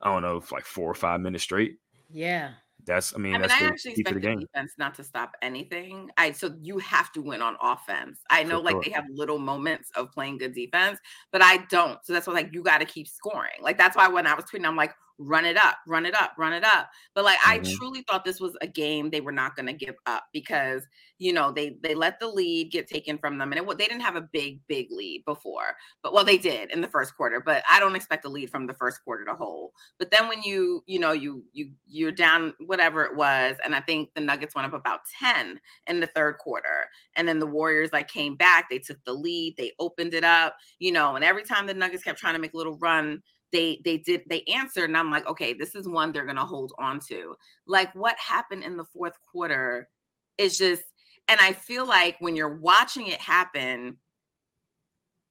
I 0.00 0.12
don't 0.12 0.22
know, 0.22 0.42
like 0.52 0.64
four 0.64 0.90
or 0.90 0.94
five 0.94 1.20
minutes 1.20 1.44
straight. 1.44 1.78
yeah. 2.12 2.52
That's 2.84 3.14
I 3.14 3.18
mean, 3.18 3.34
I 3.34 3.38
mean, 3.38 3.42
that's 3.42 3.54
I 3.54 3.60
the 3.60 3.66
actually 3.66 3.92
expect 3.92 4.08
the 4.08 4.20
the 4.20 4.20
game. 4.20 4.38
defense 4.38 4.72
not 4.78 4.94
to 4.96 5.02
stop 5.02 5.32
anything. 5.42 6.08
I 6.18 6.30
so 6.32 6.54
you 6.62 6.78
have 6.78 7.10
to 7.12 7.22
win 7.22 7.42
on 7.42 7.56
offense. 7.60 8.20
I 8.30 8.44
know, 8.44 8.60
like 8.60 8.74
sure. 8.74 8.82
they 8.84 8.90
have 8.90 9.06
little 9.12 9.38
moments 9.38 9.90
of 9.96 10.12
playing 10.12 10.38
good 10.38 10.54
defense, 10.54 11.00
but 11.32 11.42
I 11.42 11.58
don't. 11.68 11.98
So 12.04 12.12
that's 12.12 12.28
why, 12.28 12.34
like, 12.34 12.50
you 12.52 12.62
got 12.62 12.78
to 12.78 12.84
keep 12.84 13.08
scoring. 13.08 13.58
Like 13.60 13.76
that's 13.76 13.96
why 13.96 14.06
when 14.06 14.26
I 14.26 14.34
was 14.34 14.44
tweeting, 14.44 14.66
I'm 14.66 14.76
like, 14.76 14.92
run 15.18 15.44
it 15.44 15.56
up, 15.56 15.78
run 15.86 16.06
it 16.06 16.14
up, 16.14 16.34
run 16.38 16.52
it 16.52 16.64
up. 16.64 16.90
But 17.14 17.24
like, 17.24 17.38
I 17.44 17.60
Mhm. 17.60 17.78
truly 17.78 18.02
thought 18.02 18.24
this 18.24 18.40
was 18.40 18.56
a 18.60 18.66
game 18.66 19.10
they 19.10 19.20
were 19.20 19.32
not 19.32 19.56
going 19.56 19.66
to 19.66 19.72
give 19.72 19.96
up 20.06 20.24
because 20.32 20.86
you 21.18 21.32
know 21.32 21.50
they 21.52 21.70
they 21.82 21.94
let 21.94 22.20
the 22.20 22.28
lead 22.28 22.70
get 22.70 22.86
taken 22.86 23.18
from 23.18 23.38
them, 23.38 23.52
and 23.52 23.58
it 23.60 23.78
they 23.78 23.86
didn't 23.86 24.02
have 24.02 24.16
a 24.16 24.20
big 24.20 24.66
big 24.66 24.88
lead 24.90 25.24
before. 25.24 25.76
But 26.02 26.12
well, 26.12 26.24
they 26.24 26.38
did 26.38 26.70
in 26.70 26.80
the 26.80 26.88
first 26.88 27.16
quarter. 27.16 27.40
But 27.40 27.64
I 27.70 27.80
don't 27.80 27.96
expect 27.96 28.24
a 28.24 28.28
lead 28.28 28.50
from 28.50 28.66
the 28.66 28.74
first 28.74 29.02
quarter 29.04 29.24
to 29.24 29.34
hold. 29.34 29.72
But 29.98 30.10
then 30.10 30.28
when 30.28 30.42
you, 30.42 30.82
you 30.86 30.98
know, 30.98 31.12
you 31.12 31.44
you 31.52 31.72
you're 31.86 32.12
down 32.12 32.54
whatever 32.66 33.04
it 33.04 33.16
was, 33.16 33.56
and 33.64 33.74
I 33.74 33.80
think 33.80 34.10
the 34.14 34.20
Nuggets 34.20 34.54
went 34.54 34.66
up 34.66 34.74
about 34.78 35.00
10 35.18 35.60
in 35.86 36.00
the 36.00 36.06
third 36.06 36.38
quarter. 36.38 36.88
And 37.14 37.26
then 37.26 37.38
the 37.38 37.46
Warriors 37.46 37.92
like 37.92 38.08
came 38.08 38.36
back, 38.36 38.68
they 38.70 38.78
took 38.78 39.02
the 39.04 39.14
lead, 39.14 39.56
they 39.56 39.72
opened 39.78 40.14
it 40.14 40.24
up, 40.24 40.56
you 40.78 40.92
know, 40.92 41.16
and 41.16 41.24
every 41.24 41.44
time 41.44 41.66
the 41.66 41.74
Nuggets 41.74 42.04
kept 42.04 42.18
trying 42.18 42.34
to 42.34 42.40
make 42.40 42.54
a 42.54 42.56
little 42.56 42.78
run, 42.78 43.22
they 43.56 43.80
they 43.84 43.96
did 43.96 44.22
they 44.28 44.42
answered 44.42 44.90
and 44.90 44.96
I'm 44.96 45.10
like, 45.10 45.26
okay, 45.26 45.54
this 45.54 45.74
is 45.74 45.88
one 45.88 46.12
they're 46.12 46.26
to 46.36 46.44
hold 46.44 46.74
on 46.78 47.00
to. 47.08 47.34
Like 47.66 47.94
what 47.94 48.16
happened 48.18 48.64
in 48.64 48.76
the 48.76 48.84
fourth 48.84 49.14
quarter 49.32 49.88
is 50.36 50.58
just 50.58 50.82
and 51.28 51.40
I 51.40 51.52
feel 51.52 51.86
like 51.86 52.16
when 52.20 52.36
you're 52.36 52.56
watching 52.56 53.06
it 53.06 53.20
happen, 53.20 53.96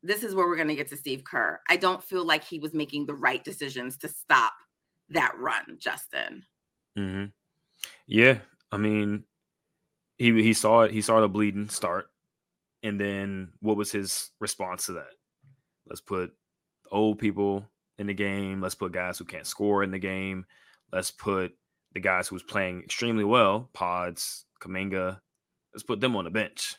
this 0.01 0.23
is 0.23 0.33
where 0.33 0.47
we're 0.47 0.57
to 0.67 0.75
get 0.75 0.89
to 0.89 0.97
Steve 0.97 1.23
Kerr. 1.23 1.61
I 1.69 1.77
don't 1.77 2.03
feel 2.03 2.25
like 2.25 2.43
he 2.43 2.59
was 2.59 2.73
making 2.73 3.05
the 3.05 3.13
right 3.13 3.43
decisions 3.43 3.95
to 3.97 4.07
stop 4.07 4.53
that 5.09 5.37
run, 5.37 5.77
Justin. 5.77 6.43
hmm 6.97 7.25
Yeah, 8.07 8.39
I 8.71 8.77
mean, 8.77 9.23
he 10.17 10.31
he 10.41 10.53
saw 10.53 10.81
it. 10.81 10.91
He 10.91 11.01
saw 11.01 11.21
the 11.21 11.29
bleeding 11.29 11.69
start, 11.69 12.07
and 12.81 12.99
then 12.99 13.51
what 13.59 13.77
was 13.77 13.91
his 13.91 14.31
response 14.39 14.87
to 14.87 14.93
that? 14.93 15.11
Let's 15.87 16.01
put 16.01 16.33
old 16.91 17.19
people 17.19 17.67
in 17.97 18.07
the 18.07 18.13
game. 18.13 18.61
Let's 18.61 18.75
put 18.75 18.91
guys 18.91 19.17
who 19.17 19.25
can't 19.25 19.47
score 19.47 19.83
in 19.83 19.91
the 19.91 19.99
game. 19.99 20.45
Let's 20.91 21.11
put 21.11 21.53
the 21.93 21.99
guys 21.99 22.27
who's 22.27 22.43
playing 22.43 22.83
extremely 22.83 23.23
well, 23.23 23.69
Pods, 23.73 24.45
Kuminga. 24.61 25.19
Let's 25.73 25.83
put 25.83 25.99
them 25.99 26.15
on 26.15 26.25
the 26.25 26.31
bench. 26.31 26.75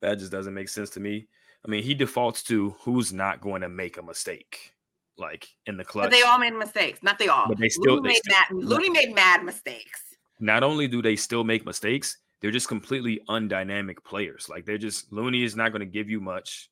That 0.00 0.18
just 0.18 0.32
doesn't 0.32 0.54
make 0.54 0.68
sense 0.68 0.90
to 0.90 1.00
me. 1.00 1.26
I 1.66 1.70
mean, 1.70 1.82
he 1.82 1.94
defaults 1.94 2.42
to 2.44 2.70
who's 2.80 3.12
not 3.12 3.40
going 3.40 3.62
to 3.62 3.68
make 3.68 3.96
a 3.98 4.02
mistake, 4.02 4.72
like 5.16 5.48
in 5.66 5.76
the 5.76 5.84
clutch. 5.84 6.04
But 6.06 6.10
they 6.12 6.22
all 6.22 6.38
made 6.38 6.54
mistakes. 6.54 7.02
Not 7.02 7.18
they 7.18 7.28
all. 7.28 7.48
But 7.48 7.58
they 7.58 7.68
still- 7.68 7.94
Looney 7.96 8.02
they 8.02 8.08
made 8.14 8.22
still- 8.24 8.36
mad, 8.60 8.68
Looney 8.68 8.90
made 8.90 9.14
mad 9.14 9.44
mistakes. 9.44 10.00
not 10.40 10.62
only 10.62 10.86
do 10.86 11.02
they 11.02 11.16
still 11.16 11.42
make 11.42 11.66
mistakes, 11.66 12.18
they're 12.40 12.52
just 12.52 12.68
completely 12.68 13.20
undynamic 13.28 13.96
players. 14.04 14.48
Like 14.48 14.64
they're 14.64 14.78
just 14.78 15.12
Looney 15.12 15.42
is 15.42 15.56
not 15.56 15.72
going 15.72 15.80
to 15.80 15.86
give 15.86 16.08
you 16.08 16.20
much. 16.20 16.70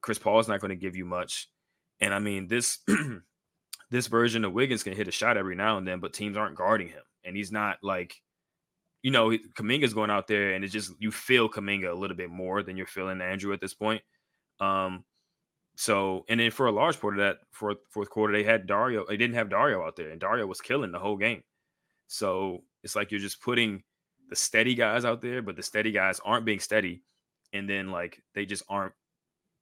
Chris 0.00 0.18
Paul 0.18 0.40
is 0.40 0.48
not 0.48 0.60
going 0.60 0.70
to 0.70 0.76
give 0.76 0.96
you 0.96 1.04
much. 1.04 1.48
And 2.00 2.12
I 2.12 2.18
mean, 2.18 2.48
this 2.48 2.78
this 3.90 4.06
version 4.06 4.44
of 4.44 4.52
Wiggins 4.52 4.82
can 4.82 4.94
hit 4.94 5.08
a 5.08 5.12
shot 5.12 5.36
every 5.36 5.54
now 5.54 5.78
and 5.78 5.86
then, 5.86 6.00
but 6.00 6.12
teams 6.12 6.36
aren't 6.36 6.56
guarding 6.56 6.88
him. 6.88 7.02
And 7.24 7.36
he's 7.36 7.52
not 7.52 7.78
like, 7.82 8.20
you 9.02 9.10
know, 9.10 9.30
Kuminga's 9.30 9.94
going 9.94 10.10
out 10.10 10.26
there 10.26 10.52
and 10.54 10.64
it's 10.64 10.72
just 10.72 10.92
you 10.98 11.10
feel 11.10 11.48
Kuminga 11.48 11.90
a 11.90 11.98
little 11.98 12.16
bit 12.16 12.30
more 12.30 12.62
than 12.62 12.76
you're 12.76 12.86
feeling 12.86 13.20
Andrew 13.20 13.52
at 13.52 13.60
this 13.60 13.74
point. 13.74 14.02
Um, 14.60 15.04
so 15.76 16.24
and 16.28 16.38
then 16.38 16.50
for 16.50 16.66
a 16.66 16.72
large 16.72 17.00
part 17.00 17.14
of 17.14 17.20
that 17.20 17.38
fourth 17.52 17.78
fourth 17.90 18.10
quarter, 18.10 18.32
they 18.32 18.44
had 18.44 18.66
Dario. 18.66 19.04
They 19.06 19.16
didn't 19.16 19.34
have 19.34 19.50
Dario 19.50 19.84
out 19.84 19.96
there, 19.96 20.10
and 20.10 20.20
Dario 20.20 20.46
was 20.46 20.60
killing 20.60 20.92
the 20.92 20.98
whole 20.98 21.16
game. 21.16 21.42
So 22.06 22.62
it's 22.82 22.94
like 22.94 23.10
you're 23.10 23.20
just 23.20 23.42
putting 23.42 23.82
the 24.30 24.36
steady 24.36 24.74
guys 24.74 25.04
out 25.04 25.20
there, 25.20 25.42
but 25.42 25.56
the 25.56 25.62
steady 25.62 25.90
guys 25.90 26.20
aren't 26.24 26.46
being 26.46 26.60
steady, 26.60 27.02
and 27.52 27.68
then 27.68 27.90
like 27.90 28.22
they 28.34 28.46
just 28.46 28.62
aren't 28.68 28.94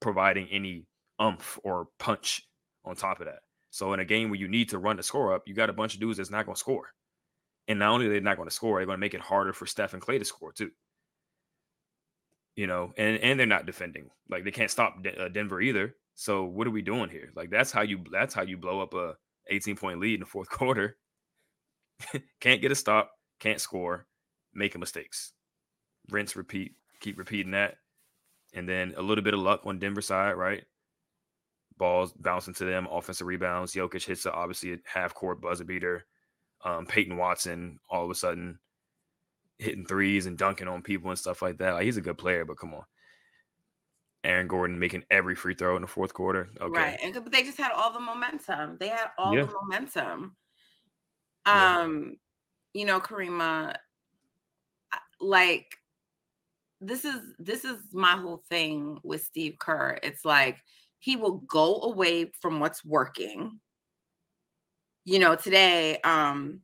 providing 0.00 0.48
any 0.50 0.86
umph 1.22 1.58
or 1.62 1.86
punch 1.98 2.42
on 2.84 2.96
top 2.96 3.20
of 3.20 3.26
that. 3.26 3.40
So 3.70 3.92
in 3.94 4.00
a 4.00 4.04
game 4.04 4.28
where 4.28 4.38
you 4.38 4.48
need 4.48 4.68
to 4.70 4.78
run 4.78 4.96
the 4.96 5.02
score 5.02 5.34
up, 5.34 5.44
you 5.46 5.54
got 5.54 5.70
a 5.70 5.74
bunch 5.74 5.94
of 5.94 6.00
dudes 6.00 6.18
that's 6.18 6.30
not 6.30 6.44
going 6.44 6.56
to 6.56 6.60
score. 6.60 6.92
And 7.68 7.78
not 7.78 7.92
only 7.92 8.06
are 8.06 8.10
they 8.12 8.20
not 8.20 8.36
going 8.36 8.48
to 8.48 8.54
score, 8.54 8.78
they're 8.78 8.86
going 8.86 8.96
to 8.96 9.00
make 9.00 9.14
it 9.14 9.20
harder 9.20 9.52
for 9.52 9.66
Steph 9.66 9.94
and 9.94 10.02
Klay 10.02 10.18
to 10.18 10.24
score 10.24 10.52
too. 10.52 10.70
You 12.56 12.66
know, 12.66 12.92
and 12.98 13.16
and 13.18 13.38
they're 13.38 13.46
not 13.46 13.64
defending. 13.64 14.10
Like 14.28 14.44
they 14.44 14.50
can't 14.50 14.70
stop 14.70 15.02
De- 15.02 15.24
uh, 15.24 15.28
Denver 15.28 15.60
either. 15.60 15.94
So 16.14 16.44
what 16.44 16.66
are 16.66 16.70
we 16.72 16.82
doing 16.82 17.08
here? 17.08 17.32
Like 17.34 17.48
that's 17.50 17.72
how 17.72 17.80
you 17.80 18.04
that's 18.12 18.34
how 18.34 18.42
you 18.42 18.58
blow 18.58 18.80
up 18.80 18.92
a 18.92 19.14
18 19.48 19.76
point 19.76 20.00
lead 20.00 20.14
in 20.14 20.20
the 20.20 20.26
fourth 20.26 20.50
quarter. 20.50 20.98
can't 22.40 22.60
get 22.60 22.72
a 22.72 22.74
stop, 22.74 23.12
can't 23.40 23.60
score, 23.60 24.06
making 24.52 24.80
mistakes. 24.80 25.32
Rinse, 26.10 26.36
repeat, 26.36 26.72
keep 27.00 27.16
repeating 27.16 27.52
that. 27.52 27.76
And 28.52 28.68
then 28.68 28.92
a 28.98 29.02
little 29.02 29.24
bit 29.24 29.34
of 29.34 29.40
luck 29.40 29.62
on 29.64 29.78
Denver 29.78 30.02
side, 30.02 30.32
right? 30.32 30.64
Balls 31.82 32.12
bouncing 32.12 32.54
to 32.54 32.64
them, 32.64 32.86
offensive 32.88 33.26
rebounds. 33.26 33.74
Jokic 33.74 34.04
hits 34.04 34.24
a, 34.24 34.32
obviously 34.32 34.74
a 34.74 34.78
half 34.84 35.14
court 35.14 35.40
buzzer 35.40 35.64
beater. 35.64 36.06
Um, 36.64 36.86
Peyton 36.86 37.16
Watson 37.16 37.80
all 37.90 38.04
of 38.04 38.10
a 38.12 38.14
sudden 38.14 38.60
hitting 39.58 39.84
threes 39.84 40.26
and 40.26 40.38
dunking 40.38 40.68
on 40.68 40.80
people 40.82 41.10
and 41.10 41.18
stuff 41.18 41.42
like 41.42 41.58
that. 41.58 41.72
Like 41.72 41.84
he's 41.84 41.96
a 41.96 42.00
good 42.00 42.18
player, 42.18 42.44
but 42.44 42.56
come 42.56 42.72
on. 42.72 42.84
Aaron 44.22 44.46
Gordon 44.46 44.78
making 44.78 45.02
every 45.10 45.34
free 45.34 45.54
throw 45.54 45.74
in 45.74 45.82
the 45.82 45.88
fourth 45.88 46.14
quarter. 46.14 46.50
Okay. 46.60 46.80
Right. 46.80 46.98
And 47.02 47.14
but 47.14 47.32
they 47.32 47.42
just 47.42 47.58
had 47.58 47.72
all 47.72 47.92
the 47.92 47.98
momentum. 47.98 48.76
They 48.78 48.86
had 48.86 49.08
all 49.18 49.34
yeah. 49.34 49.46
the 49.46 49.52
momentum. 49.52 50.36
Um, 51.46 52.16
yeah. 52.74 52.80
you 52.80 52.86
know, 52.86 53.00
Kariemah, 53.00 53.74
like 55.20 55.76
this 56.80 57.04
is 57.04 57.16
this 57.40 57.64
is 57.64 57.78
my 57.92 58.12
whole 58.12 58.44
thing 58.48 59.00
with 59.02 59.24
Steve 59.24 59.56
Kerr. 59.58 59.98
It's 60.04 60.24
like 60.24 60.58
he 61.02 61.16
will 61.16 61.38
go 61.48 61.82
away 61.82 62.32
from 62.40 62.60
what's 62.60 62.84
working. 62.84 63.58
You 65.04 65.18
know, 65.18 65.34
today, 65.34 65.98
um, 66.04 66.60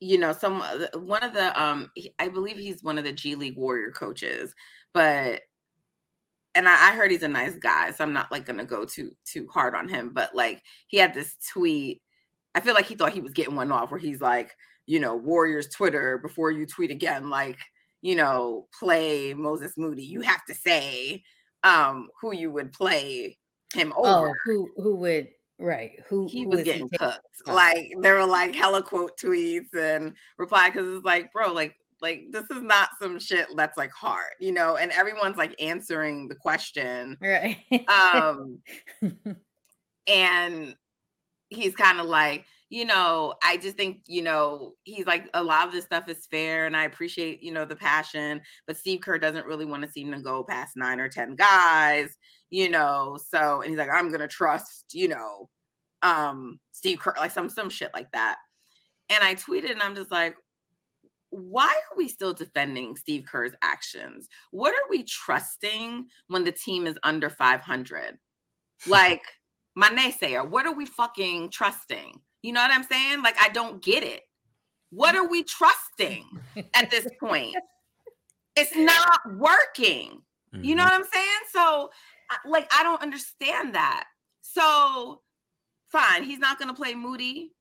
you 0.00 0.18
know, 0.18 0.32
some 0.32 0.60
one 0.94 1.22
of 1.22 1.34
the 1.34 1.62
um, 1.62 1.90
I 2.18 2.28
believe 2.28 2.56
he's 2.56 2.82
one 2.82 2.98
of 2.98 3.04
the 3.04 3.12
G 3.12 3.34
League 3.34 3.56
Warrior 3.56 3.92
coaches 3.92 4.54
but 4.92 5.42
and 6.54 6.68
I, 6.68 6.90
I, 6.90 6.96
heard 6.96 7.10
he's 7.10 7.22
a 7.22 7.28
nice 7.28 7.54
guy, 7.56 7.92
so 7.92 8.02
I'm 8.02 8.12
not 8.12 8.32
like 8.32 8.44
gonna 8.44 8.64
go 8.64 8.84
too 8.84 9.12
too 9.24 9.46
hard 9.52 9.74
on 9.74 9.88
him. 9.88 10.10
But 10.12 10.34
like 10.34 10.62
he 10.88 10.96
had 10.96 11.14
this 11.14 11.36
tweet. 11.52 12.02
I 12.54 12.60
feel 12.60 12.74
like 12.74 12.86
he 12.86 12.94
thought 12.96 13.12
he 13.12 13.20
was 13.20 13.32
getting 13.32 13.54
one 13.54 13.70
off 13.70 13.90
where 13.90 14.00
he's 14.00 14.20
like, 14.20 14.50
you 14.86 14.98
know, 14.98 15.14
Warriors 15.14 15.68
Twitter 15.68 16.18
before 16.18 16.50
you 16.50 16.66
tweet 16.66 16.90
again, 16.90 17.30
like, 17.30 17.58
you 18.02 18.16
know, 18.16 18.66
play 18.76 19.34
Moses 19.34 19.74
Moody. 19.76 20.02
You 20.02 20.22
have 20.22 20.44
to 20.46 20.54
say 20.54 21.22
um 21.64 22.08
who 22.20 22.34
you 22.34 22.50
would 22.50 22.72
play 22.72 23.36
him 23.74 23.92
oh, 23.96 24.04
over. 24.04 24.28
Oh, 24.28 24.34
who 24.44 24.70
who 24.76 24.96
would 24.96 25.28
right 25.58 25.92
who 26.08 26.28
he 26.28 26.46
was 26.46 26.62
getting 26.62 26.88
cooked. 26.88 27.20
Like 27.46 27.92
there 28.00 28.14
were 28.14 28.26
like 28.26 28.54
hella 28.54 28.82
quote 28.82 29.18
tweets 29.18 29.74
and 29.74 30.14
reply 30.38 30.70
because 30.70 30.88
it's 30.96 31.04
like, 31.04 31.32
bro, 31.32 31.52
like 31.52 31.74
like 32.00 32.26
this 32.30 32.44
is 32.50 32.62
not 32.62 32.90
some 33.00 33.18
shit 33.18 33.48
that's 33.56 33.76
like 33.76 33.90
hard, 33.90 34.32
you 34.40 34.52
know, 34.52 34.76
and 34.76 34.92
everyone's 34.92 35.36
like 35.36 35.54
answering 35.60 36.28
the 36.28 36.34
question. 36.34 37.16
Right. 37.20 37.58
um 37.88 38.60
and 40.06 40.76
he's 41.48 41.74
kind 41.74 42.00
of 42.00 42.06
like, 42.06 42.44
you 42.70 42.84
know, 42.84 43.34
I 43.42 43.56
just 43.56 43.76
think, 43.76 44.02
you 44.06 44.22
know, 44.22 44.74
he's 44.84 45.06
like 45.06 45.28
a 45.32 45.42
lot 45.42 45.66
of 45.66 45.72
this 45.72 45.84
stuff 45.84 46.08
is 46.08 46.26
fair 46.30 46.66
and 46.66 46.76
I 46.76 46.84
appreciate, 46.84 47.42
you 47.42 47.52
know, 47.52 47.64
the 47.64 47.76
passion, 47.76 48.42
but 48.66 48.76
Steve 48.76 49.00
Kerr 49.00 49.18
doesn't 49.18 49.46
really 49.46 49.64
want 49.64 49.82
to 49.84 49.90
seem 49.90 50.12
to 50.12 50.20
go 50.20 50.44
past 50.44 50.76
9 50.76 51.00
or 51.00 51.08
10 51.08 51.36
guys, 51.36 52.14
you 52.50 52.68
know. 52.68 53.18
So, 53.30 53.62
and 53.62 53.70
he's 53.70 53.78
like 53.78 53.90
I'm 53.90 54.08
going 54.08 54.20
to 54.20 54.28
trust, 54.28 54.86
you 54.92 55.08
know, 55.08 55.48
um 56.02 56.60
Steve 56.72 56.98
Kerr 57.00 57.14
like 57.16 57.30
some 57.30 57.48
some 57.48 57.70
shit 57.70 57.90
like 57.94 58.10
that. 58.12 58.36
And 59.08 59.24
I 59.24 59.34
tweeted 59.34 59.70
and 59.70 59.82
I'm 59.82 59.94
just 59.94 60.10
like, 60.10 60.36
why 61.30 61.68
are 61.68 61.96
we 61.96 62.08
still 62.08 62.34
defending 62.34 62.96
Steve 62.96 63.24
Kerr's 63.30 63.52
actions? 63.62 64.28
What 64.50 64.74
are 64.74 64.90
we 64.90 65.04
trusting 65.04 66.06
when 66.28 66.44
the 66.44 66.52
team 66.52 66.86
is 66.86 66.98
under 67.02 67.30
500? 67.30 68.18
Like 68.86 69.22
my 69.74 69.88
naysayer, 69.88 70.48
what 70.48 70.66
are 70.66 70.74
we 70.74 70.84
fucking 70.84 71.50
trusting? 71.50 72.20
You 72.42 72.52
know 72.52 72.62
what 72.62 72.70
I'm 72.70 72.84
saying? 72.84 73.22
Like, 73.22 73.36
I 73.40 73.48
don't 73.48 73.82
get 73.82 74.02
it. 74.02 74.22
What 74.90 75.14
are 75.14 75.28
we 75.28 75.42
trusting 75.42 76.24
at 76.74 76.90
this 76.90 77.06
point? 77.20 77.56
It's 78.56 78.76
not 78.76 79.20
working. 79.36 80.22
You 80.52 80.74
know 80.74 80.84
mm-hmm. 80.84 80.92
what 80.92 81.00
I'm 81.00 81.06
saying? 81.12 81.40
So, 81.52 81.90
like, 82.46 82.68
I 82.72 82.82
don't 82.82 83.02
understand 83.02 83.74
that. 83.74 84.04
So, 84.40 85.20
fine, 85.90 86.24
he's 86.24 86.38
not 86.38 86.58
going 86.58 86.68
to 86.68 86.74
play 86.74 86.94
Moody. 86.94 87.52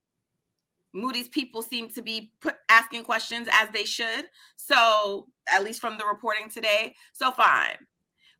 Moody's 0.93 1.27
people 1.27 1.61
seem 1.61 1.89
to 1.91 2.01
be 2.01 2.31
put 2.41 2.55
asking 2.69 3.03
questions 3.03 3.47
as 3.51 3.69
they 3.69 3.83
should. 3.83 4.25
So, 4.55 5.27
at 5.51 5.63
least 5.63 5.81
from 5.81 5.97
the 5.97 6.05
reporting 6.05 6.49
today, 6.49 6.95
so 7.13 7.31
fine. 7.31 7.77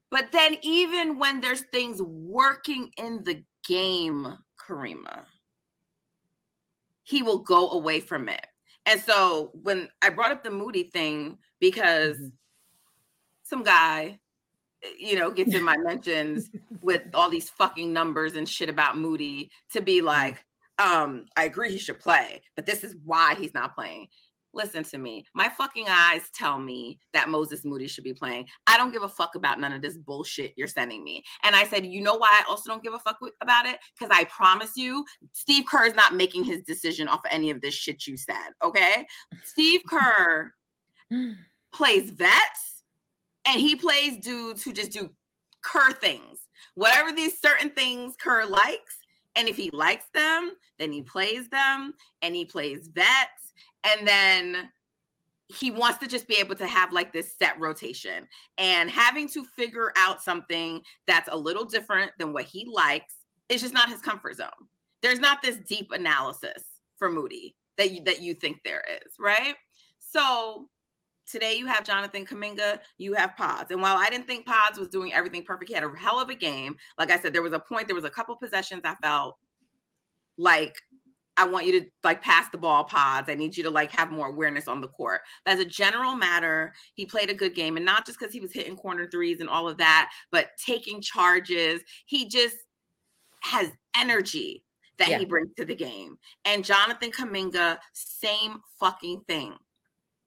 But 0.09 0.31
then, 0.31 0.57
even 0.61 1.19
when 1.19 1.41
there's 1.41 1.61
things 1.73 2.01
working 2.01 2.91
in 2.97 3.23
the 3.25 3.43
game, 3.67 4.37
Kariemah, 4.65 5.25
he 7.07 7.23
will 7.23 7.39
go 7.39 7.69
away 7.71 8.01
from 8.01 8.27
it. 8.27 8.45
And 8.85 8.99
so, 8.99 9.51
when 9.63 9.87
I 10.01 10.09
brought 10.09 10.31
up 10.31 10.43
the 10.43 10.51
Moody 10.51 10.83
thing, 10.83 11.37
because 11.59 12.17
mm-hmm. 12.17 12.27
some 13.43 13.63
guy, 13.63 14.19
you 14.99 15.17
know, 15.17 15.31
gets 15.31 15.53
in 15.53 15.63
my 15.63 15.77
mentions 15.83 16.49
with 16.81 17.03
all 17.13 17.29
these 17.29 17.49
fucking 17.49 17.93
numbers 17.93 18.35
and 18.35 18.47
shit 18.47 18.67
about 18.67 18.97
Moody 18.97 19.51
to 19.71 19.81
be 19.81 19.97
mm-hmm. 19.97 20.07
like, 20.07 20.45
um, 20.79 21.25
I 21.37 21.45
agree 21.45 21.71
he 21.71 21.77
should 21.77 21.99
play, 21.99 22.41
but 22.55 22.65
this 22.65 22.83
is 22.83 22.93
why 23.05 23.35
he's 23.35 23.53
not 23.53 23.73
playing. 23.73 24.07
Listen 24.57 24.83
to 24.85 24.97
me. 24.97 25.23
My 25.35 25.49
fucking 25.49 25.85
eyes 25.87 26.31
tell 26.33 26.57
me 26.57 26.97
that 27.13 27.29
Moses 27.29 27.63
Moody 27.63 27.87
should 27.87 28.03
be 28.03 28.13
playing. 28.13 28.47
I 28.65 28.75
don't 28.75 28.91
give 28.91 29.03
a 29.03 29.07
fuck 29.07 29.35
about 29.35 29.59
none 29.59 29.71
of 29.71 29.83
this 29.83 29.99
bullshit 29.99 30.55
you're 30.57 30.67
sending 30.67 31.03
me. 31.03 31.23
And 31.43 31.55
I 31.55 31.63
said, 31.63 31.85
you 31.85 32.01
know 32.01 32.15
why 32.15 32.29
I 32.31 32.49
also 32.49 32.71
don't 32.71 32.81
give 32.81 32.95
a 32.95 32.99
fuck 32.99 33.19
about 33.39 33.67
it? 33.67 33.77
Because 33.93 34.11
I 34.11 34.23
promise 34.23 34.71
you, 34.75 35.05
Steve 35.31 35.65
Kerr 35.67 35.85
is 35.85 35.93
not 35.93 36.15
making 36.15 36.43
his 36.43 36.63
decision 36.63 37.07
off 37.07 37.19
of 37.19 37.29
any 37.31 37.51
of 37.51 37.61
this 37.61 37.75
shit 37.75 38.07
you 38.07 38.17
said. 38.17 38.49
Okay. 38.63 39.05
Steve 39.43 39.81
Kerr 39.87 40.51
plays 41.71 42.09
vets 42.09 42.83
and 43.47 43.61
he 43.61 43.75
plays 43.75 44.17
dudes 44.17 44.63
who 44.63 44.73
just 44.73 44.91
do 44.91 45.11
Kerr 45.61 45.91
things. 45.91 46.39
Whatever 46.73 47.11
these 47.11 47.39
certain 47.39 47.69
things 47.69 48.15
Kerr 48.19 48.45
likes, 48.47 48.97
and 49.35 49.47
if 49.47 49.55
he 49.55 49.69
likes 49.71 50.05
them, 50.15 50.53
then 50.79 50.91
he 50.91 51.03
plays 51.03 51.47
them 51.49 51.93
and 52.23 52.35
he 52.35 52.43
plays 52.43 52.89
vets. 52.91 53.46
And 53.83 54.07
then 54.07 54.69
he 55.47 55.71
wants 55.71 55.97
to 55.99 56.07
just 56.07 56.27
be 56.27 56.35
able 56.35 56.55
to 56.55 56.67
have 56.67 56.91
like 56.91 57.13
this 57.13 57.33
set 57.37 57.57
rotation 57.59 58.27
and 58.57 58.89
having 58.89 59.29
to 59.29 59.45
figure 59.55 59.93
out 59.95 60.21
something 60.21 60.81
that's 61.05 61.29
a 61.31 61.37
little 61.37 61.63
different 61.63 62.11
than 62.19 62.33
what 62.33 62.43
he 62.43 62.67
likes 62.69 63.13
is 63.47 63.61
just 63.61 63.73
not 63.73 63.89
his 63.89 64.01
comfort 64.01 64.35
zone. 64.35 64.49
There's 65.01 65.19
not 65.19 65.41
this 65.41 65.57
deep 65.57 65.91
analysis 65.91 66.63
for 66.97 67.09
Moody 67.09 67.55
that 67.77 67.91
you 67.91 68.03
that 68.03 68.21
you 68.21 68.33
think 68.33 68.57
there 68.63 68.83
is, 69.01 69.13
right? 69.19 69.55
So 69.99 70.67
today 71.29 71.55
you 71.55 71.67
have 71.67 71.85
Jonathan 71.85 72.25
Kuminga, 72.25 72.79
you 72.97 73.13
have 73.13 73.37
Pods. 73.37 73.71
And 73.71 73.81
while 73.81 73.97
I 73.97 74.09
didn't 74.09 74.27
think 74.27 74.45
Pods 74.45 74.79
was 74.79 74.89
doing 74.89 75.13
everything 75.13 75.43
perfect, 75.43 75.69
he 75.69 75.75
had 75.75 75.83
a 75.83 75.91
hell 75.97 76.19
of 76.19 76.29
a 76.29 76.35
game. 76.35 76.75
Like 76.97 77.11
I 77.11 77.19
said, 77.19 77.31
there 77.31 77.41
was 77.41 77.53
a 77.53 77.59
point, 77.59 77.87
there 77.87 77.95
was 77.95 78.05
a 78.05 78.09
couple 78.09 78.35
possessions 78.35 78.81
I 78.83 78.95
felt 78.95 79.37
like 80.37 80.75
I 81.37 81.45
want 81.45 81.65
you 81.65 81.79
to 81.79 81.87
like 82.03 82.21
pass 82.21 82.49
the 82.49 82.57
ball 82.57 82.83
pods. 82.83 83.29
I 83.29 83.35
need 83.35 83.55
you 83.55 83.63
to 83.63 83.69
like 83.69 83.91
have 83.91 84.11
more 84.11 84.27
awareness 84.27 84.67
on 84.67 84.81
the 84.81 84.87
court. 84.87 85.21
But 85.45 85.53
as 85.53 85.59
a 85.59 85.65
general 85.65 86.15
matter, 86.15 86.73
he 86.95 87.05
played 87.05 87.29
a 87.29 87.35
good 87.35 87.55
game. 87.55 87.77
And 87.77 87.85
not 87.85 88.05
just 88.05 88.19
because 88.19 88.33
he 88.33 88.39
was 88.39 88.51
hitting 88.51 88.75
corner 88.75 89.07
threes 89.07 89.39
and 89.39 89.49
all 89.49 89.67
of 89.67 89.77
that, 89.77 90.09
but 90.31 90.49
taking 90.63 91.01
charges. 91.01 91.81
He 92.05 92.27
just 92.27 92.57
has 93.41 93.71
energy 93.95 94.63
that 94.97 95.09
yeah. 95.09 95.19
he 95.19 95.25
brings 95.25 95.53
to 95.57 95.65
the 95.65 95.75
game. 95.75 96.17
And 96.43 96.65
Jonathan 96.65 97.11
Kuminga, 97.11 97.77
same 97.93 98.59
fucking 98.79 99.21
thing 99.27 99.53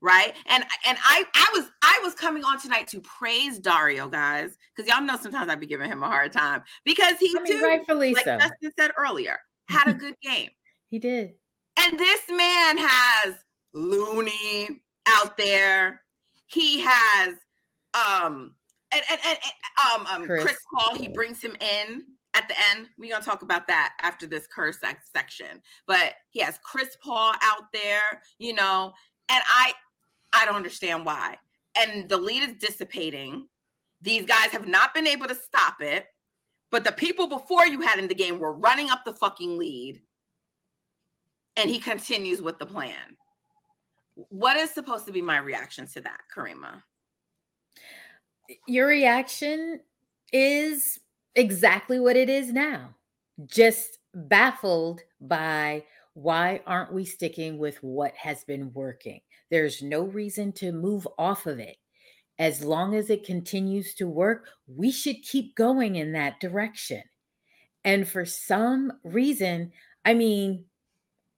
right? 0.01 0.35
And 0.47 0.65
and 0.87 0.99
I 1.03 1.25
I 1.35 1.51
was 1.55 1.71
I 1.83 2.01
was 2.03 2.15
coming 2.15 2.45
on 2.45 2.61
tonight 2.61 2.89
to 2.89 3.01
praise 3.01 3.59
Dario, 3.59 4.09
guys, 4.09 4.57
because 4.75 4.91
y'all 4.91 5.03
know 5.03 5.17
sometimes 5.17 5.51
I'd 5.51 5.61
be 5.61 5.67
giving 5.67 5.91
him 5.91 6.03
a 6.03 6.07
hard 6.07 6.33
time 6.33 6.63
because 6.85 7.19
he 7.19 7.35
I 7.37 7.43
mean, 7.43 7.59
too, 7.59 7.65
rightfully 7.65 8.15
like 8.15 8.25
so. 8.25 8.39
Justin 8.39 8.73
said 8.79 8.93
earlier, 8.97 9.39
had 9.69 9.89
a 9.89 9.95
good 9.95 10.17
game. 10.23 10.51
He 10.91 10.99
did. 10.99 11.35
And 11.79 11.99
this 11.99 12.23
man 12.29 12.77
has 12.79 13.35
Looney 13.73 14.81
out 15.07 15.37
there. 15.37 16.03
He 16.47 16.81
has 16.81 17.35
um 17.95 18.55
and 18.93 19.03
and, 19.09 19.21
and, 19.25 19.39
and, 19.39 20.03
um, 20.03 20.07
um 20.07 20.27
Chris. 20.27 20.45
Chris. 20.45 20.59
Paul, 20.75 20.97
he 20.97 21.09
brings 21.09 21.41
him 21.41 21.57
in 21.61 22.03
at 22.35 22.49
the 22.49 22.55
end. 22.71 22.89
We're 22.99 23.13
gonna 23.13 23.25
talk 23.25 23.43
about 23.43 23.69
that 23.69 23.95
after 24.03 24.27
this 24.27 24.49
curse 24.49 24.79
section. 25.13 25.63
But 25.87 26.15
he 26.31 26.41
has 26.41 26.59
Chris 26.63 26.97
Paul 27.03 27.35
out 27.41 27.73
there, 27.73 28.23
you 28.39 28.53
know, 28.53 28.93
and 29.29 29.43
I 29.49 29.73
I 30.33 30.45
don't 30.45 30.57
understand 30.57 31.07
why. 31.07 31.39
And 31.77 32.09
the 32.09 32.17
lead 32.17 32.43
is 32.43 32.57
dissipating. 32.57 33.47
These 34.03 34.27
guys 34.27 34.51
have 34.51 34.67
not 34.67 34.93
been 34.93 35.07
able 35.07 35.29
to 35.29 35.37
stop 35.37 35.81
it. 35.81 36.07
But 36.73 36.85
the 36.85 36.93
people 36.93 37.27
before 37.27 37.67
you 37.67 37.81
had 37.81 37.99
in 37.99 38.09
the 38.09 38.15
game 38.15 38.39
were 38.39 38.53
running 38.53 38.91
up 38.91 39.05
the 39.05 39.13
fucking 39.13 39.59
lead. 39.59 40.01
And 41.57 41.69
he 41.69 41.79
continues 41.79 42.41
with 42.41 42.59
the 42.59 42.67
plan. 42.67 43.17
What 44.15 44.57
is 44.57 44.71
supposed 44.71 45.07
to 45.07 45.13
be 45.13 45.23
my 45.23 45.39
reaction 45.39 45.87
to 45.89 46.01
that, 46.03 46.21
Kariemah? 46.35 46.83
Your 48.67 48.87
reaction 48.87 49.81
is 50.33 51.01
exactly 51.35 52.01
what 52.01 52.17
it 52.17 52.29
is 52.29 52.53
now. 52.53 52.95
Just 53.47 53.99
baffled 54.15 55.01
by 55.21 55.85
why 56.15 56.61
aren't 56.67 56.93
we 56.93 57.05
sticking 57.05 57.59
with 57.59 57.77
what 57.83 58.15
has 58.15 58.45
been 58.45 58.73
working? 58.73 59.21
There's 59.51 59.83
no 59.83 60.03
reason 60.03 60.53
to 60.55 60.73
move 60.73 61.07
off 61.19 61.47
of 61.47 61.59
it. 61.59 61.77
As 62.39 62.65
long 62.65 62.95
as 62.95 63.11
it 63.11 63.25
continues 63.25 63.95
to 63.95 64.07
work, 64.07 64.49
we 64.67 64.91
should 64.91 65.23
keep 65.23 65.55
going 65.55 65.97
in 65.97 66.13
that 66.13 66.41
direction. 66.41 67.03
And 67.85 68.09
for 68.09 68.25
some 68.25 68.93
reason, 69.05 69.73
I 70.05 70.15
mean, 70.15 70.65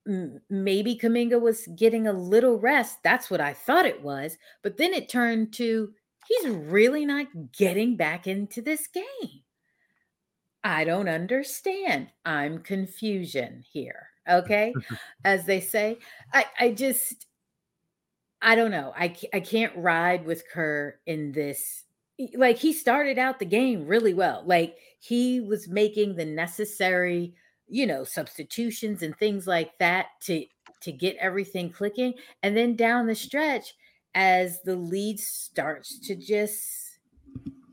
m- 0.07 0.41
maybe 0.51 0.97
Kuminga 0.97 1.41
was 1.41 1.67
getting 1.77 2.07
a 2.07 2.13
little 2.13 2.59
rest. 2.59 2.99
That's 3.03 3.31
what 3.31 3.41
I 3.41 3.53
thought 3.53 3.87
it 3.87 4.03
was. 4.03 4.37
But 4.63 4.77
then 4.77 4.93
it 4.93 5.09
turned 5.09 5.53
to 5.55 5.93
he's 6.27 6.49
really 6.49 7.05
not 7.05 7.27
getting 7.53 7.97
back 7.97 8.27
into 8.27 8.63
this 8.63 8.87
game. 8.87 9.43
I 10.65 10.85
don't 10.85 11.09
understand. 11.09 12.09
I'm 12.25 12.61
confusion 12.61 13.65
here. 13.71 14.09
Okay. 14.29 14.73
As 15.25 15.45
they 15.45 15.61
say, 15.61 15.99
I, 16.33 16.45
I 16.59 16.71
just, 16.71 17.27
I 18.41 18.55
don't 18.55 18.71
know. 18.71 18.93
I, 18.97 19.17
I 19.35 19.41
can't 19.41 19.77
ride 19.77 20.25
with 20.25 20.45
Kerr 20.49 20.99
in 21.07 21.33
this. 21.33 21.85
Like 22.35 22.59
he 22.59 22.73
started 22.73 23.19
out 23.19 23.41
the 23.41 23.45
game 23.45 23.87
really 23.87 24.15
well. 24.15 24.45
Like 24.47 24.77
he 25.01 25.41
was 25.41 25.69
making 25.69 26.15
the 26.15 26.25
necessary, 26.25 27.35
you 27.69 27.87
know, 27.87 28.05
substitutions 28.05 29.03
and 29.03 29.17
things 29.17 29.47
like 29.47 29.77
that 29.79 30.07
to 30.23 30.45
to 30.83 30.93
get 30.93 31.17
everything 31.17 31.71
clicking. 31.71 32.15
And 32.43 32.57
then 32.57 32.77
down 32.77 33.07
the 33.07 33.15
stretch, 33.15 33.75
as 34.15 34.61
the 34.63 34.77
lead 34.77 35.19
starts 35.19 35.99
to 36.01 36.15
just 36.15 36.99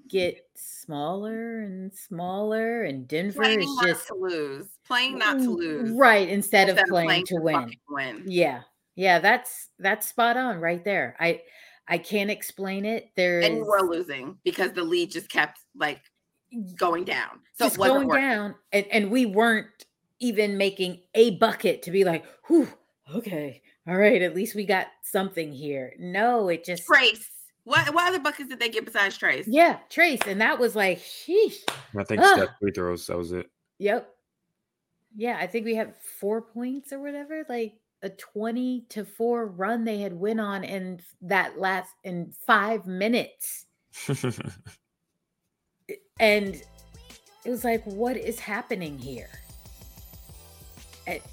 get 0.10 0.38
smaller 0.56 1.60
and 1.60 1.94
smaller, 1.94 2.84
and 2.84 3.08
Denver 3.08 3.42
Playing 3.42 3.62
is 3.62 3.76
not 3.76 3.86
just 3.86 4.08
to 4.08 4.16
lose. 4.16 4.68
Playing 4.86 5.18
not 5.18 5.38
to 5.40 5.50
mm, 5.50 5.58
lose. 5.58 5.92
right 5.92 6.28
instead, 6.30 6.70
instead 6.70 6.84
of 6.84 6.90
playing, 6.90 7.26
to 7.28 7.36
win. 7.36 7.74
win. 7.90 8.24
Yeah, 8.26 8.62
yeah, 8.96 9.20
that's 9.20 9.70
that's 9.80 10.08
spot 10.08 10.38
on 10.38 10.60
right 10.60 10.84
there. 10.84 11.16
I 11.20 11.42
I 11.88 11.98
can't 11.98 12.30
explain 12.30 12.86
it. 12.86 13.10
There's 13.16 13.46
And 13.46 13.66
were 13.66 13.82
losing 13.82 14.38
because 14.44 14.74
the 14.74 14.84
lead 14.84 15.12
just 15.12 15.30
kept 15.30 15.60
like 15.76 16.02
going 16.76 17.04
down. 17.04 17.40
So 17.54 17.66
just 17.66 17.78
going 17.78 18.08
working. 18.08 18.24
down, 18.24 18.56
and 18.72 18.86
and 18.92 19.12
we 19.12 19.26
weren't 19.26 19.68
even 20.20 20.58
making 20.58 21.02
a 21.16 21.38
bucket 21.38 21.82
to 21.84 21.92
be 21.92 22.04
like, 22.04 22.26
whew, 22.48 22.68
okay, 23.16 23.62
all 23.88 23.96
right, 23.96 24.22
at 24.22 24.36
least 24.36 24.56
we 24.56 24.66
got 24.66 24.88
something 25.04 25.52
here. 25.52 25.94
No, 26.00 26.50
it 26.50 26.66
just 26.66 26.88
Trayce. 26.88 27.26
What 27.64 27.94
what 27.94 28.08
other 28.08 28.20
buckets 28.20 28.50
did 28.50 28.60
they 28.60 28.70
get 28.70 28.86
besides 28.86 29.18
Trayce? 29.18 29.46
yeah, 29.48 29.80
Trayce, 29.90 30.26
and 30.28 30.42
that 30.42 30.60
was 30.60 30.76
like, 30.76 31.00
sheesh. 31.00 31.58
I 31.98 32.04
think. 32.04 32.24
Steph 32.24 32.50
free 32.60 32.72
throws. 32.72 33.08
That 33.08 33.18
was 33.18 33.32
it. 33.32 33.50
Yep. 33.80 34.10
Yeah, 35.16 35.38
I 35.40 35.48
think 35.48 35.66
we 35.66 35.76
had 35.76 35.96
four 36.20 36.42
points 36.42 36.94
or 36.94 37.00
whatever, 37.00 37.44
like 37.50 37.74
a 38.02 38.10
20 38.10 38.86
to 38.90 39.06
4 39.06 39.48
run 39.48 39.84
they 39.84 40.00
had 40.00 40.14
went 40.14 40.40
on 40.40 40.64
in 40.64 41.02
that 41.22 41.60
last 41.60 41.92
in 42.04 42.34
five 42.46 42.86
minutes. 42.86 43.66
And 46.20 46.56
it 47.46 47.50
was 47.50 47.64
like, 47.64 47.84
what 47.86 48.18
is 48.18 48.40
happening 48.40 49.00
here? 49.00 49.30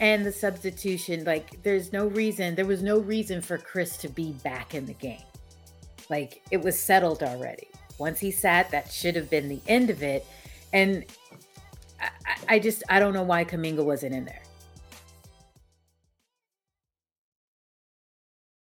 And 0.00 0.24
the 0.24 0.32
substitution, 0.32 1.24
like, 1.24 1.62
there's 1.62 1.92
no 1.92 2.06
reason, 2.06 2.54
there 2.54 2.64
was 2.64 2.82
no 2.82 2.98
reason 2.98 3.42
for 3.42 3.58
Chris 3.58 3.98
to 3.98 4.08
be 4.08 4.32
back 4.42 4.74
in 4.74 4.86
the 4.86 4.94
game. 4.94 5.22
Like, 6.08 6.42
it 6.50 6.62
was 6.62 6.78
settled 6.78 7.22
already. 7.22 7.68
Once 7.98 8.18
he 8.18 8.30
sat, 8.30 8.70
that 8.70 8.90
should 8.90 9.16
have 9.16 9.28
been 9.28 9.48
the 9.48 9.60
end 9.68 9.90
of 9.90 10.02
it. 10.02 10.24
And 10.72 11.04
I, 12.00 12.08
I- 12.48 12.58
just, 12.58 12.84
I 12.88 12.98
don't 12.98 13.12
know 13.12 13.22
why 13.22 13.44
Kuminga 13.44 13.84
wasn't 13.84 14.14
in 14.14 14.24
there. 14.24 14.42